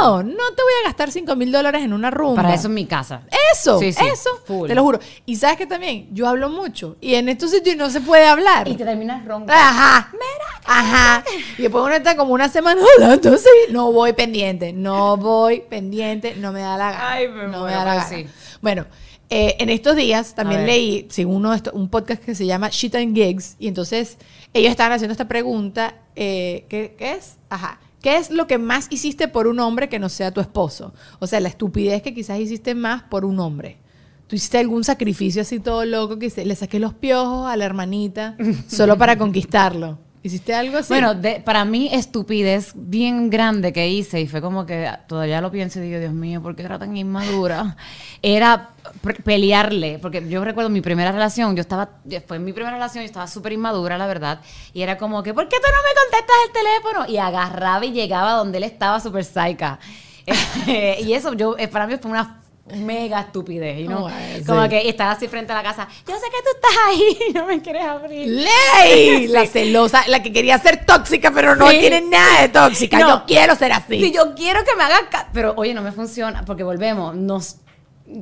[0.00, 2.42] no, no te voy a gastar 5 mil dólares en una rumba.
[2.42, 3.22] Para eso en mi casa.
[3.52, 4.66] Eso, Sí, sí, eso, full.
[4.68, 4.98] te lo juro.
[5.26, 8.66] Y sabes que también yo hablo mucho y en estos sitios no se puede hablar.
[8.68, 9.52] Y te terminas ronca.
[9.54, 10.10] Ajá,
[10.64, 11.24] ajá.
[11.58, 13.48] Y después uno está como una semana hablando así.
[13.70, 17.10] No voy pendiente, no voy pendiente, no me da la gana.
[17.12, 18.08] Ay, me no me da la gana.
[18.08, 18.26] sí.
[18.60, 18.86] Bueno,
[19.30, 22.68] eh, en estos días también leí, según uno de estos- un podcast que se llama
[22.70, 24.18] Shit and Gigs, y entonces
[24.54, 27.36] ellos estaban haciendo esta pregunta, eh, ¿qué, qué es?
[27.50, 27.80] Ajá.
[28.02, 30.94] ¿Qué es lo que más hiciste por un hombre que no sea tu esposo?
[31.18, 33.78] O sea, la estupidez que quizás hiciste más por un hombre.
[34.28, 38.36] ¿Tú hiciste algún sacrificio así todo loco que le saqué los piojos a la hermanita
[38.68, 39.98] solo para conquistarlo?
[40.26, 40.88] ¿Hiciste algo así?
[40.88, 45.52] Bueno, de- para mí estupidez bien grande que hice y fue como que todavía lo
[45.52, 47.76] pienso y digo, Dios mío, ¿por qué era tan inmadura?
[48.22, 48.70] Era
[49.22, 51.90] pelearle, porque yo recuerdo mi primera relación, yo estaba,
[52.26, 54.40] fue mi primera relación, yo estaba súper inmadura, la verdad,
[54.72, 57.12] y era como que, ¿por qué tú no me contestas el teléfono?
[57.12, 59.78] Y agarraba y llegaba donde él estaba súper psycha.
[60.66, 62.40] y eso yo, eh, para mí fue una
[62.74, 64.06] mega estupidez, you know?
[64.06, 64.10] Oh,
[64.46, 64.68] como sí.
[64.70, 67.46] que estaba así frente a la casa, yo sé que tú estás ahí y no
[67.46, 68.26] me quieres abrir.
[68.28, 69.28] ¡Ley!
[69.28, 71.78] La celosa, la que quería ser tóxica, pero no Sí.
[71.78, 72.98] tiene nada de tóxica.
[72.98, 73.08] No.
[73.08, 74.00] Yo quiero ser así.
[74.00, 77.56] Si yo quiero que me hagan ca- pero oye, no me funciona porque volvemos, nos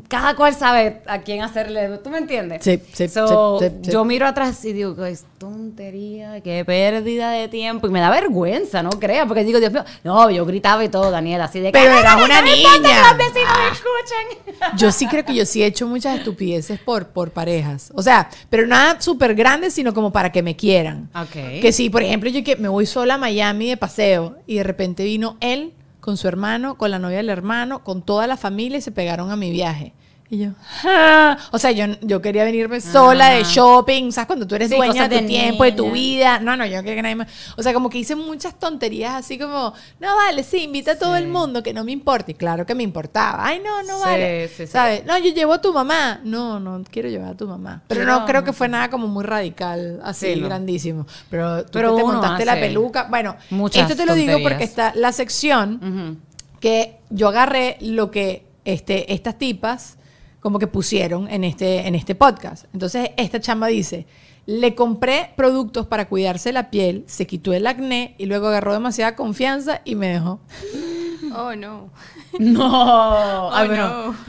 [0.09, 2.65] cada cual sabe a quién hacerle, ¿tú me entiendes?
[2.65, 3.91] Sí, sí, So, sí, sí, sí.
[3.91, 8.83] Yo miro atrás y digo, "Qué tontería, qué pérdida de tiempo y me da vergüenza,
[8.83, 11.79] no crea, porque digo, Dios mío, no, yo gritaba y todo, Daniela, así de que,
[11.79, 13.09] Pero "Ay, eras una no niña".
[13.09, 14.55] los vecinos me escuchen.
[14.79, 17.93] Yo sí creo que yo sí he hecho muchas estupideces por, por parejas.
[17.95, 21.11] O sea, pero nada súper grande, sino como para que me quieran.
[21.15, 21.61] Ok.
[21.61, 24.63] Que si, por ejemplo, yo que me voy sola a Miami de paseo y de
[24.63, 25.73] repente vino él
[26.05, 29.31] con su hermano, con la novia del hermano, con toda la familia y se pegaron
[29.31, 29.95] a mi viaje.
[30.35, 30.51] Y yo,
[30.85, 31.39] "Ah".
[31.53, 34.27] o sea, yo, yo quería venirme sola de shopping, ¿sabes?
[34.27, 36.41] Cuando tú eres Sí, dueña de tu tiempo, de tu vida.
[36.41, 37.29] No, no, yo no quería que nadie más.
[37.57, 41.17] O sea, como que hice muchas tonterías así como, no vale, sí, invita a todo
[41.17, 42.33] el mundo, que no me importa.
[42.33, 43.47] Y claro que me importaba.
[43.47, 44.49] Ay, no, no Sí, vale.
[44.67, 45.05] ¿Sabes?
[45.07, 46.21] No, yo llevo a tu mamá.
[46.25, 47.83] No, no quiero llevar a tu mamá.
[47.87, 50.47] Pero no creo que fue nada como muy radical, así no.
[50.49, 51.07] grandísimo.
[51.31, 53.05] Pero tú Pero que te montaste la peluca.
[53.09, 56.21] Bueno, muchas esto te lo digo porque está la sección
[56.61, 59.99] que yo agarré lo que este, estas tipas
[60.45, 62.67] como que pusieron en este, en este podcast.
[62.75, 64.07] Entonces, esta chama dice,
[64.45, 69.17] le compré productos para cuidarse la piel, se quitó el acné y luego agarró demasiada
[69.17, 70.41] confianza y me dejó.
[71.45, 71.91] Oh, no.
[72.39, 73.49] No.
[73.49, 73.89] Oh, Ay, bueno.
[74.07, 74.15] no.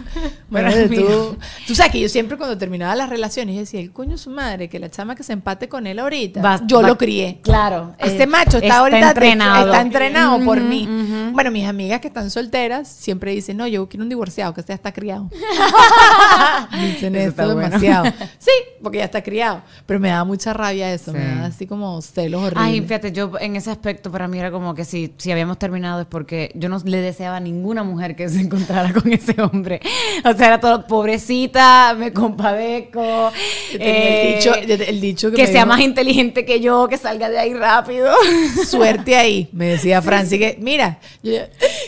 [0.50, 1.38] Bueno, tú,
[1.68, 4.70] tú sabes que yo siempre cuando terminaba las relaciones, yo decía, el coño su madre,
[4.70, 7.40] que la chama que se empate con él ahorita, Va- yo va- lo crié.
[7.44, 7.94] Claro.
[7.98, 9.66] Este eh, macho está, está ahorita entrenado.
[9.66, 10.88] está entrenado por mí.
[11.34, 14.76] Bueno, mis amigas que están solteras siempre dicen, no, yo quiero un divorciado que sea
[14.76, 15.30] está criado.
[16.72, 17.62] dicen Eso eso, está bueno.
[17.62, 18.06] demasiado.
[18.38, 18.52] Sí,
[18.82, 19.62] porque ya está criado.
[19.86, 22.64] Pero me da mucha rabia eso, me da así como celos horribles.
[22.66, 26.02] Ay, fíjate, yo en ese aspecto para mí era como que si, si habíamos terminado
[26.02, 29.80] es porque yo no le deseaba a ninguna mujer que se encontrara con ese hombre.
[30.24, 33.32] O sea, era todo, pobrecita, me compadezco.
[33.74, 36.98] El eh, dicho, el dicho que, que me sea dijo, más inteligente que yo, que
[36.98, 38.14] salga de ahí rápido.
[38.68, 39.50] suerte ahí.
[39.52, 41.34] Me decía Francis que, mira, yo,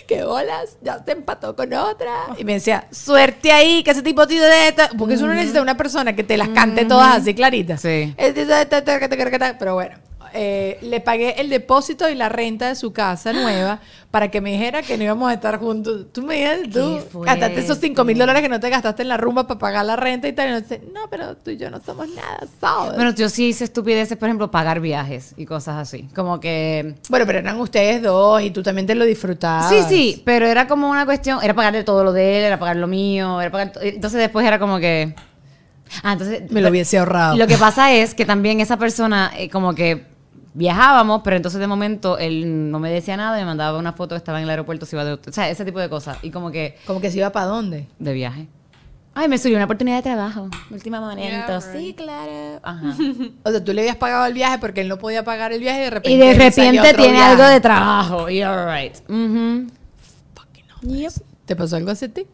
[0.08, 2.14] qué bolas, ya se empató con otra.
[2.38, 4.90] Y me decía, suerte ahí, que ese tipo de esta.
[4.98, 7.82] Porque eso uno necesita una persona que te las cante todas así claritas.
[7.82, 8.14] Sí.
[9.60, 9.96] Pero bueno.
[10.34, 13.80] Eh, le pagué el depósito y la renta de su casa nueva
[14.12, 16.08] para que me dijera que no íbamos a estar juntos.
[16.14, 19.18] Tú me dices, tú gastaste esos 5 mil dólares que no te gastaste en la
[19.18, 20.50] rumba para pagar la renta y tal.
[20.50, 22.96] Y no, sé, no, pero tú y yo no somos nada, ¿sabes?
[22.96, 26.10] Bueno, yo sí hice estupideces, por ejemplo, pagar viajes y cosas así.
[26.16, 29.70] Como que Bueno, pero eran ustedes dos y tú también te lo disfrutabas.
[29.70, 32.78] Sí, sí, pero era como una cuestión, era pagarle todo lo de él, era pagar
[32.78, 35.16] lo mío, era pagar to- entonces después era como que
[36.04, 37.38] Ah, entonces Me lo hubiese ahorrado.
[37.38, 40.06] Lo que pasa es que también esa persona eh, como que
[40.58, 44.40] viajábamos, pero entonces de momento él no me decía nada, me mandaba una foto, estaba
[44.40, 46.78] en el aeropuerto, se iba de o sea, ese tipo de cosas y como que
[46.88, 47.88] Como que se iba para dónde.
[48.00, 48.48] de viaje.
[49.14, 51.22] Ay, me surgió una oportunidad de trabajo, último momento.
[51.48, 52.60] Yeah, sí, claro.
[52.64, 52.94] Ajá.
[53.44, 55.80] O sea, tú le habías pagado el viaje porque él no podía pagar el viaje
[55.80, 56.12] y de repente.
[56.12, 57.32] y de repente otro tiene viaje.
[57.32, 58.30] algo de trabajo.
[58.30, 58.96] You're right.
[59.10, 59.68] Ujú.
[60.84, 61.14] Yep.
[61.46, 62.28] ¿Te pasó algo así a ti?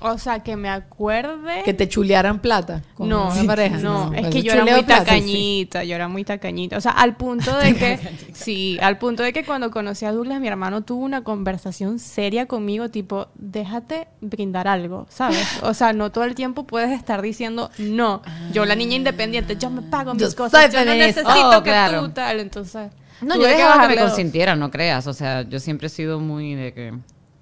[0.00, 1.62] O sea, que me acuerde.
[1.64, 3.78] Que te chulearan plata con no, una pareja.
[3.78, 5.04] no, es Pues que yo era muy plata, sí.
[5.06, 6.76] tacañita, yo era muy tacañita.
[6.76, 7.98] O sea, al punto de que,
[8.32, 12.46] sí, al punto de que cuando conocí a Douglas, mi hermano tuvo una conversación seria
[12.46, 15.46] conmigo, tipo, déjate brindar algo, ¿sabes?
[15.62, 18.22] O sea, no todo el tiempo puedes estar diciendo, no,
[18.52, 21.70] yo la niña independiente, yo me pago Yo mis cosas, yo no necesito Oh, que
[21.70, 22.02] claro.
[22.02, 22.90] tú tal, entonces...
[23.22, 25.06] No, yo dejaba que me consintieran, no creas.
[25.06, 26.92] O sea, yo siempre he sido muy de que.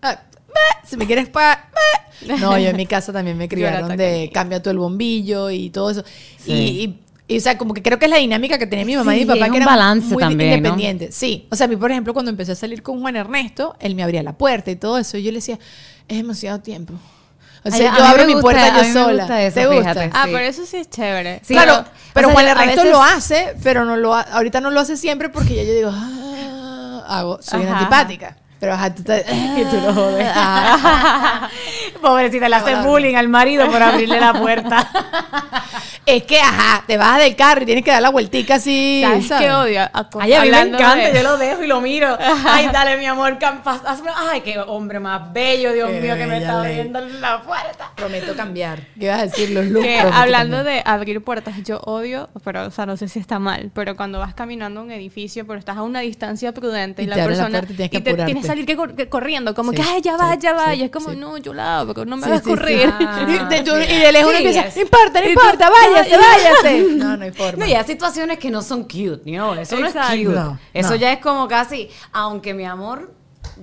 [0.03, 0.21] Ah,
[0.87, 1.69] si me quieres pagar.
[1.73, 2.37] bah.
[2.41, 5.91] No, yo en mi casa también me criaron de cambia tú el bombillo y todo
[5.91, 6.05] eso.
[6.39, 6.53] Sí.
[6.53, 8.97] Y, y- y, o sea, como que creo que es la dinámica que tenía mi
[8.97, 10.57] mamá y mi papá, es que un era balance muy también, ¿no?
[10.57, 11.11] independiente.
[11.11, 11.47] Sí.
[11.51, 14.03] O sea, a mí, por ejemplo, cuando empecé a salir con Juan Ernesto, él me
[14.03, 15.17] abría la puerta y todo eso.
[15.17, 15.59] Y yo le decía,
[16.07, 16.93] es demasiado tiempo.
[17.65, 19.23] O sea, Ay, yo abro mi gusta- puerta yo me sola.
[19.23, 19.81] gusta eso, ¿Te gusta?
[19.95, 20.11] fíjate.
[20.13, 20.31] Ah, Sí.
[20.35, 21.41] pero eso sí es chévere.
[21.43, 24.21] Sí, claro, pero- pero o sea, Juan Ernesto veces- lo hace, pero no lo ha-
[24.21, 28.37] ahorita no lo hace siempre porque ya yo digo, ah, hago, soy una antipática.
[28.61, 29.25] Pero ajá, tú te-
[29.59, 30.27] Y tú lo jodes.
[30.35, 31.49] Ah.
[32.01, 32.89] Pobrecita, le hace Claro.
[32.89, 34.89] bullying al marido por abrirle la puerta.
[36.07, 39.01] Es que, ajá, te bajas del carro y tienes que dar la vueltica así.
[39.03, 39.47] ¿Sabes ¿sabes?
[39.47, 39.81] qué odio?
[39.85, 42.19] A- Ay, a mí me encanta, de- yo lo dejo y lo miro.
[42.47, 43.83] Ay, dale, mi amor, campas.
[43.85, 47.84] hazme- Ay, qué hombre más bello, Dios Qué mío, que me está abriendo la puerta.
[47.97, 48.81] Prometo cambiar.
[48.99, 49.51] ¿Qué ibas a decir?
[49.51, 49.87] Los looks.
[49.87, 50.85] que hablando cambiar.
[50.85, 54.19] de abrir puertas, yo odio, pero o sea, no sé si está mal, pero cuando
[54.19, 57.51] vas caminando a un edificio, pero estás a una distancia prudente y, Y la persona
[57.61, 59.83] puerta tienes que y te tienes que salir que cor- que corriendo, como Sí, que
[59.83, 61.17] ay, ya va, sí, ya va, sí, y es como, sí.
[61.17, 62.51] no, yo la abro, no me Sí, hagas sí, sí.
[62.51, 62.93] correr.
[63.01, 63.27] Ah.
[63.29, 66.85] Y de, yo- y de lejos uno Sí, empieza, no importa, no importa, váyase, váyase.
[66.97, 67.65] No, no hay forma.
[67.65, 69.55] No, y hay situaciones que no son cute, ¿no?
[69.55, 70.25] Eso no es cute.
[70.25, 73.13] No, Eso ya es como casi, aunque mi amor,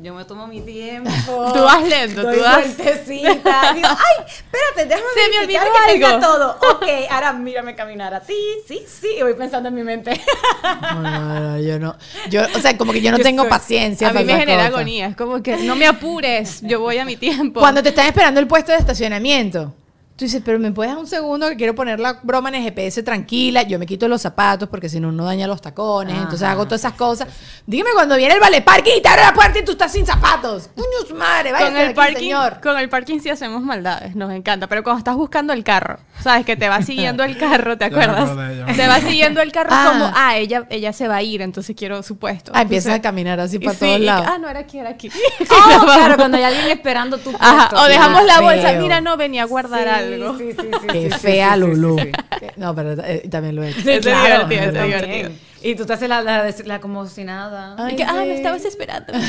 [0.02, 1.10] yo me tomo mi tiempo.
[1.54, 3.74] Tú vas lento, doy tú vas- vueltecita.
[3.76, 6.58] Digo, ay, espérate, déjame Se me olvidó que tenga todo.
[6.72, 8.34] Ok, ahora mírame caminar a ti.
[8.68, 10.20] Sí, sí, y voy pensando en mi mente.
[10.64, 11.96] No, no, no, yo no.
[12.30, 14.10] Yo, o sea, como que yo no Yo tengo soy- paciencia.
[14.10, 14.74] a mí me genera cosas.
[14.74, 17.60] agonía, es como que no me apures, yo voy a mi tiempo.
[17.60, 19.74] Cuando te están esperando el puesto de estacionamiento,
[20.22, 22.62] tú dices, pero me puedes dar un segundo que quiero poner la broma en el
[22.62, 23.64] GPS tranquila.
[23.64, 26.16] Yo me quito los zapatos porque si no, uno daña los tacones.
[26.16, 27.28] Entonces hago todas esas cosas.
[27.66, 30.06] Dígame cuando viene el vale parking y te abre la puerta y tú estás sin
[30.06, 30.70] zapatos.
[30.76, 31.52] ¡Coño, su madre!
[31.52, 32.62] Váyase con el aquí, parking, señor.
[32.62, 36.46] con el parking sí hacemos maldades, nos encanta, pero cuando estás buscando el carro, sabes
[36.46, 38.30] que te va siguiendo el carro, ¿te acuerdas?
[38.30, 39.90] acordé, te va siguiendo el carro Ah.
[39.92, 42.52] como, ah, ella ella se va a ir, entonces quiero su puesto.
[42.54, 44.28] Ah, empiezas a caminar así para sí, todos lados.
[44.30, 45.10] ah, no era aquí, era aquí.
[45.50, 47.40] Oh, claro, cuando hay alguien esperando tu puesto.
[47.44, 50.11] Ajá, o dejamos la bolsa, mira, no venía a guardar Sí, algo.
[50.38, 50.88] Sí, sí, sí.
[50.88, 52.00] Qué sí, sí, fea, sí, sí, Lulú.
[52.00, 52.46] sí, sí.
[52.58, 53.82] No, pero eh, también lo he hecho.
[53.82, 55.02] Sí, es Claro, divertido, es también.
[55.12, 55.32] divertido.
[55.64, 57.76] Y tú te haces la, la, la como si nada.
[57.78, 59.14] Ay, Y que, ah, me estabas esperando.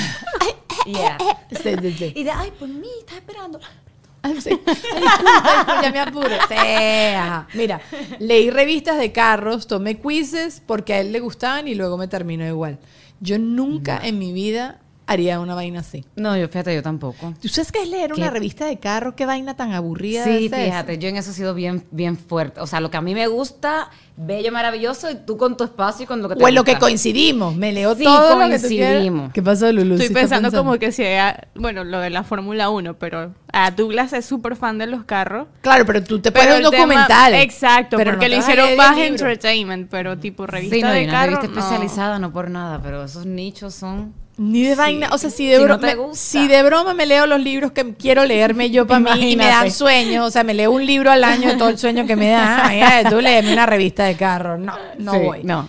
[0.85, 1.17] Yeah.
[1.51, 2.13] Sí, sí, sí.
[2.17, 3.61] Y de, ay, por mí, estás esperando.
[4.23, 4.51] Ay, sí.
[4.51, 4.59] Ay,
[5.01, 6.29] disculpa, ay, ya me apuro.
[6.49, 7.47] Sí, ajá.
[7.55, 7.81] Mira,
[8.19, 12.45] leí revistas de carros, tomé quizzes porque a él le gustaban y luego me terminó
[12.47, 12.79] igual.
[13.21, 16.05] Yo nunca en mi vida haría una vaina así.
[16.17, 17.35] No, yo fíjate, yo tampoco.
[17.41, 19.15] ¿Tú sabes qué es leer una revista de carro?
[19.17, 20.25] ¿Qué vaina tan aburrida?
[20.25, 20.57] Sí, es esa?
[20.65, 22.61] fíjate, yo en eso he sido bien, bien fuerte.
[22.61, 26.05] O sea, lo que a mí me gusta, bello, maravilloso, y tú con tu espacio
[26.05, 27.57] y con lo que te O en lo que coincidimos.
[27.57, 29.33] Me leo Sí, todo lo que coincidimos.
[29.33, 29.95] ¿Qué pasó, Lulu?
[29.95, 33.35] Estoy ¿Sí estás pensando como que si ella, bueno, lo de la Fórmula 1, pero
[33.53, 35.49] a Douglas es súper fan de los carros.
[35.61, 37.35] Claro, pero tú te pones un tema- documental.
[37.35, 39.09] exacto, pero porque no lo hicieron más libro.
[39.09, 41.37] entertainment, pero tipo revista Sí, no, de una carro.
[41.37, 41.61] revista no.
[41.61, 44.15] especializada, no por nada, pero esos nichos son...
[44.43, 47.41] Ni de vaina, o sea, si de, Si no si de broma me leo los
[47.41, 49.71] libros que quiero leerme yo para mí y me dan Imagínate.
[49.71, 52.31] sueño, o sea, me leo un libro al año de todo el sueño que me
[52.31, 52.71] da,
[53.09, 55.45] tú léeme una revista de carro, no, no Sí, voy.
[55.45, 55.69] No.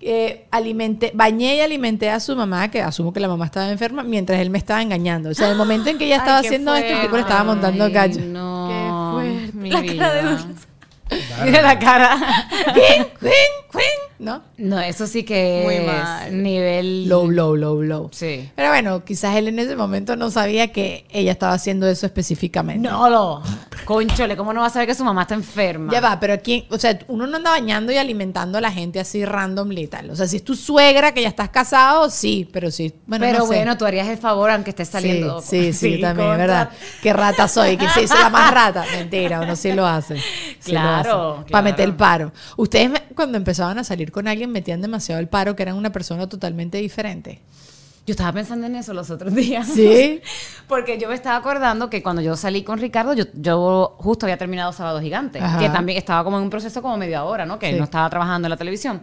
[0.00, 4.02] Eh, alimenté, bañé y alimenté a su mamá, que asumo que la mamá estaba enferma,
[4.02, 5.30] mientras él me estaba engañando.
[5.30, 7.44] O sea, en el momento en que ella estaba haciendo esto, el tipo le estaba
[7.44, 8.20] montando gallo.
[8.22, 9.56] No, Qué fuerte.
[9.56, 10.44] mi La cara de vida.
[11.44, 12.18] Mira la cara.
[12.74, 13.32] Queen, queen,
[13.72, 14.42] queen, ¿No?
[14.56, 16.42] No, eso sí que Muy es mal.
[16.42, 17.08] nivel...
[17.08, 18.08] Low, low, low, low.
[18.12, 18.48] Sí.
[18.54, 22.88] Pero bueno, quizás él en ese momento no sabía que ella estaba haciendo eso específicamente.
[22.88, 23.42] No, lo.
[23.84, 25.92] Conchole, ¿cómo no va a saber que su mamá está enferma?
[25.92, 29.00] Ya va, pero aquí, o sea, uno no anda bañando y alimentando a la gente
[29.00, 30.10] así randomly y tal.
[30.10, 32.94] O sea, si es tu suegra que ya estás casado, sí, pero sí.
[33.06, 33.48] Bueno, Pero no sé.
[33.56, 35.40] bueno, tú harías el favor aunque estés saliendo.
[35.42, 36.70] Sí, sí, sí, también, contra- ¿verdad?
[37.02, 38.84] Qué rata soy, que sí, soy la más rata.
[38.96, 40.16] Mentira, uno sí lo hace.
[40.64, 41.64] Claro, Para claro.
[41.64, 42.32] meter el paro.
[42.56, 46.28] Ustedes cuando empezaban a salir con alguien metían demasiado el paro, que eran una persona
[46.28, 47.40] totalmente diferente.
[48.06, 49.66] Yo estaba pensando en eso los otros días.
[49.66, 50.20] ¿Sí?
[50.68, 54.36] Porque yo me estaba acordando que cuando yo salí con Ricardo, yo, yo justo había
[54.36, 55.58] terminado Sábado Gigante, Ajá.
[55.58, 57.58] que también estaba como en un proceso como medio ahora, ¿no?
[57.58, 57.78] Que Sí.
[57.78, 59.00] no estaba trabajando en la televisión.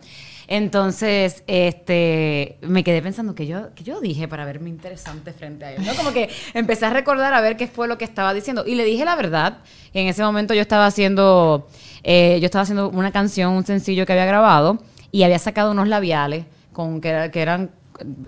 [0.47, 5.71] Entonces, este, me quedé pensando que yo, que yo dije para verme interesante frente a
[5.73, 5.93] él, ¿no?
[5.95, 8.65] Como que empecé a recordar a ver qué fue lo que estaba diciendo.
[8.67, 9.59] Y le dije la verdad.
[9.93, 11.67] Y en ese momento yo estaba haciendo,
[12.03, 15.87] eh, yo estaba haciendo una canción, un sencillo que había grabado, y había sacado unos
[15.87, 17.71] labiales con que, que eran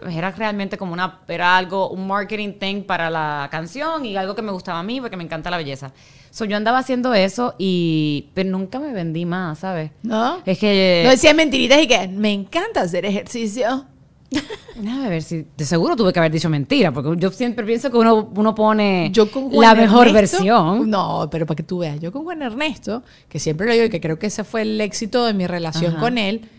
[0.07, 4.43] era realmente como una era algo un marketing thing para la canción y algo que
[4.43, 5.91] me gustaba a mí porque me encanta la belleza.
[6.29, 9.91] So, yo andaba haciendo eso y pero nunca me vendí más, ¿sabes?
[10.03, 10.39] ¿No?
[10.45, 13.85] Es que No decías mentiritas y que me encanta hacer ejercicio.
[14.75, 17.97] Déjame ver si de seguro tuve que haber dicho mentira porque yo siempre pienso que
[17.97, 20.89] uno, uno pone Yo con la mejor Ernesto- versión.
[20.89, 23.89] No, pero para que tú veas, yo con Juan Ernesto, que siempre lo digo y
[23.89, 25.99] que creo que ese fue el éxito de mi relación Ajá.
[26.01, 26.49] con él,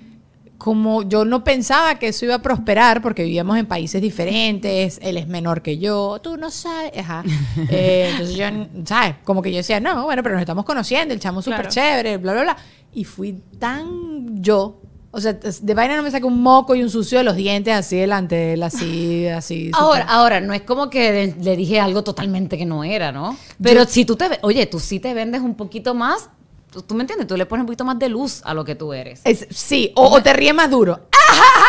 [0.65, 5.19] como yo no pensaba que eso iba a prosperar porque vivíamos en países diferentes, él
[5.19, 7.23] es menor que yo, tú no sabes, ajá.
[7.69, 8.47] Eh, entonces yo,
[8.87, 9.17] ¿sabes?
[9.25, 11.71] Como que yo decía, no, bueno, pero nos estamos conociendo, el chamo súper Claro.
[11.71, 12.57] chévere, bla, bla, bla.
[12.95, 14.81] Y fui tan yo.
[15.11, 17.75] O sea, de vaina no me saqué un moco y un sucio de los dientes
[17.75, 19.71] así delante de él, así, así.
[19.75, 23.37] Ahora, súper- ahora, no es como que le dije algo totalmente que no era, ¿no?
[23.63, 26.31] Pero si tú te, oye, tú sí te vendes un poquito más,
[26.75, 28.75] tú, tú me entiendes, tú le pones un poquito más de luz a lo que
[28.75, 29.21] tú eres.
[29.25, 31.01] Es- sí, o, o te ríes más duro.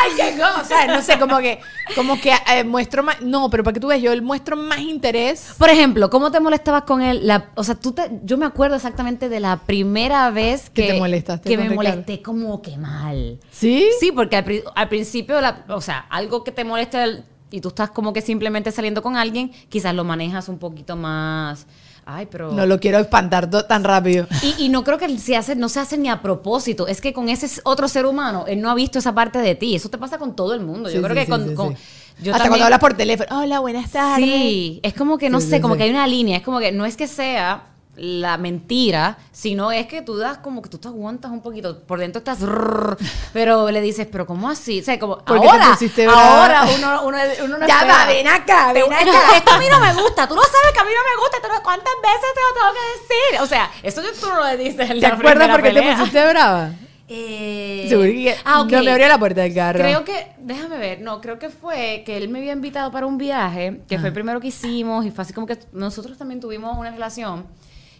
[0.03, 0.87] ¡Ay, qué cosa!
[0.87, 1.59] No sé, como que,
[1.95, 3.21] como que eh, muestro más.
[3.21, 5.53] No, pero para que tú veas, yo muestro más interés.
[5.57, 7.25] Por ejemplo, ¿cómo te molestabas con él?
[7.25, 10.93] La- o sea, tú te, yo me acuerdo exactamente de la primera vez Que que,
[10.93, 11.75] te molestaste que me Ricardo.
[11.91, 13.39] molesté como que mal.
[13.51, 13.87] ¿Sí?
[13.99, 17.61] Sí, porque al, pri- al principio, la- o sea, algo que te moleste el- y
[17.61, 21.67] tú estás como que simplemente saliendo con alguien, quizás lo manejas un poquito más.
[22.07, 22.51] Ay, pero.
[22.51, 24.27] No lo quiero espantar tan rápido.
[24.43, 26.87] Y, y no creo que se hace, no se hace ni a propósito.
[26.87, 29.75] Es que con ese otro ser humano, él no ha visto esa parte de ti.
[29.75, 30.89] Eso te pasa con todo el mundo.
[30.89, 31.49] Sí, Yo creo sí, que con.
[31.49, 31.83] sí, con- sí.
[32.21, 33.39] yo Hasta también- cuando hablas por teléfono.
[33.39, 34.23] Hola, buenas tardes.
[34.25, 36.37] Sí, es como que no sé, como que hay una línea.
[36.37, 37.63] Es como que no es que sea
[37.97, 41.81] la mentira, sino es que tú das como que tú te aguantas un poquito.
[41.83, 42.41] Por dentro estás.
[42.41, 42.97] rrr,
[43.33, 44.81] pero le dices, pero ¿cómo así?
[44.81, 45.17] O sea, como.
[45.19, 45.47] ¿Por qué
[45.95, 47.93] te ahora, ahora uno, uno, uno no Ya espera.
[47.93, 49.37] va, ven acá, ven acá.
[49.37, 50.27] Esto a mí no me gusta.
[50.27, 51.47] Tú no sabes que a mí no me gusta.
[51.47, 53.41] no- ¿Cuántas veces te lo tengo que decir?
[53.41, 56.27] O sea, eso tú no lo dices en ¿Te la acuerdas por qué te pusiste
[56.27, 56.71] brava?
[57.07, 58.71] Eh, que ah, ok.
[58.71, 59.79] no me abrió la puerta del carro.
[59.79, 63.17] Creo que, déjame ver, no, creo que fue que él me había invitado para un
[63.19, 66.75] viaje, que fue el primero que hicimos, y fue así como que nosotros también tuvimos
[66.77, 67.45] una relación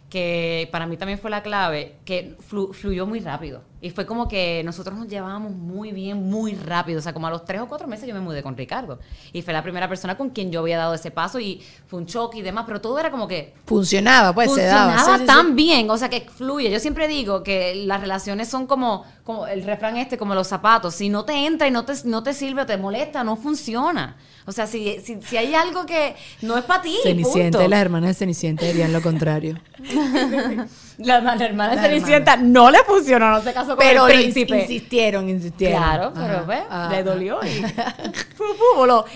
[0.09, 3.63] que para mí también fue la clave, que flu- fluyó muy rápido.
[3.81, 6.99] Y fue como que nosotros nos llevábamos muy bien, muy rápido.
[6.99, 8.99] O sea, como a los tres o cuatro meses yo me mudé con Ricardo.
[9.33, 12.05] Y fue la primera persona con quien yo había dado ese paso y fue un
[12.05, 14.93] choque y demás, pero todo era como que Funcionaba, pues se daba.
[14.93, 15.25] funcionaba Sí, sí, sí.
[15.27, 16.71] tan bien, o sea que fluye.
[16.71, 20.95] Yo siempre digo que las relaciones son como, como el refrán este, como los zapatos.
[20.95, 24.17] Si no te entra y no te, no te sirve o te molesta, no funciona.
[24.47, 27.63] O sea, si, si, si hay algo que no es para ti, Cenicienta punto.
[27.67, 29.59] y las hermanas de Cenicienta dirían lo contrario.
[30.97, 34.21] La, la hermana de Cenicienta no le funcionó, no se casó con Pero el lo
[34.21, 34.61] príncipe.
[34.61, 35.77] insistieron, insistieron.
[35.81, 36.89] Claro, pero Ajá, ve, ajá.
[36.89, 37.65] le dolió y.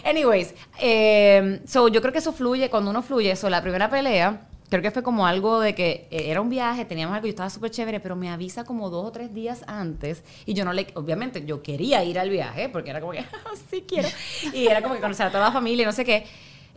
[0.06, 4.42] Anyways, eh, so yo creo que eso fluye, cuando uno fluye, eso, la primera pelea,
[4.70, 7.50] creo que fue como algo de que eh, era un viaje, teníamos algo, yo estaba
[7.50, 10.88] súper chévere, pero me avisa como dos o tres días antes y yo no le,
[10.94, 14.08] obviamente yo quería ir al viaje porque era como que, "Ah, sí quiero.
[14.54, 16.26] Y era como que conocer a toda la familia y no sé qué,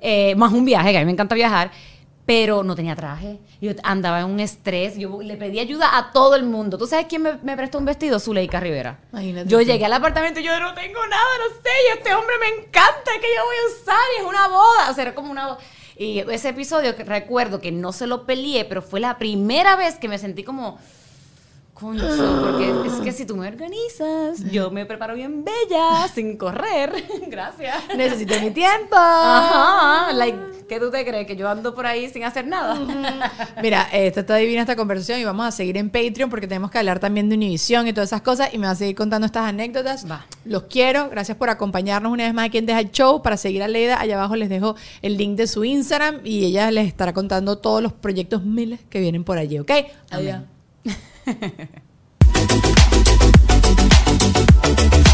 [0.01, 1.70] eh, más un viaje, que a mí me encanta viajar.
[2.24, 3.40] Pero no tenía traje.
[3.61, 4.97] Yo andaba en un estrés.
[4.97, 6.78] Yo le pedí ayuda a todo el mundo.
[6.78, 8.20] ¿Tú sabes quién me, me prestó un vestido?
[8.20, 9.01] Zuleika Rivera.
[9.11, 9.64] Imagínate Yo tú.
[9.64, 11.70] llegué al apartamento y yo no tengo nada, no sé.
[11.88, 14.05] Y este hombre me encanta, que yo voy a usar.
[14.16, 14.90] Y es una boda.
[14.90, 15.59] O sea, era como una boda.
[15.97, 20.09] Y ese episodio recuerdo que no se lo peleé, pero fue la primera vez que
[20.09, 20.78] me sentí como.
[21.82, 22.00] Coño,
[22.40, 26.92] porque es que si tú me organizas, yo me preparo bien bella, sin correr.
[27.26, 27.74] Gracias.
[27.96, 28.94] Necesito mi tiempo.
[28.94, 31.26] Ajá, like, ¿qué tú te crees?
[31.26, 32.78] ¿Que yo ando por ahí sin hacer nada?
[33.62, 36.78] Mira, esta está divina esta conversación y vamos a seguir en Patreon porque tenemos que
[36.78, 39.48] hablar también de Univision y todas esas cosas y me va a seguir contando estas
[39.48, 40.08] anécdotas.
[40.08, 40.24] Va.
[40.44, 43.22] Los quiero, gracias por acompañarnos una vez más aquí en Deja el Show.
[43.22, 46.70] Para seguir a Leida, allá abajo les dejo el link de su Instagram y ella
[46.70, 49.72] les estará contando todos los proyectos miles que vienen por allí, ¿ok?
[50.10, 50.42] Adiós.
[51.24, 51.70] Thank.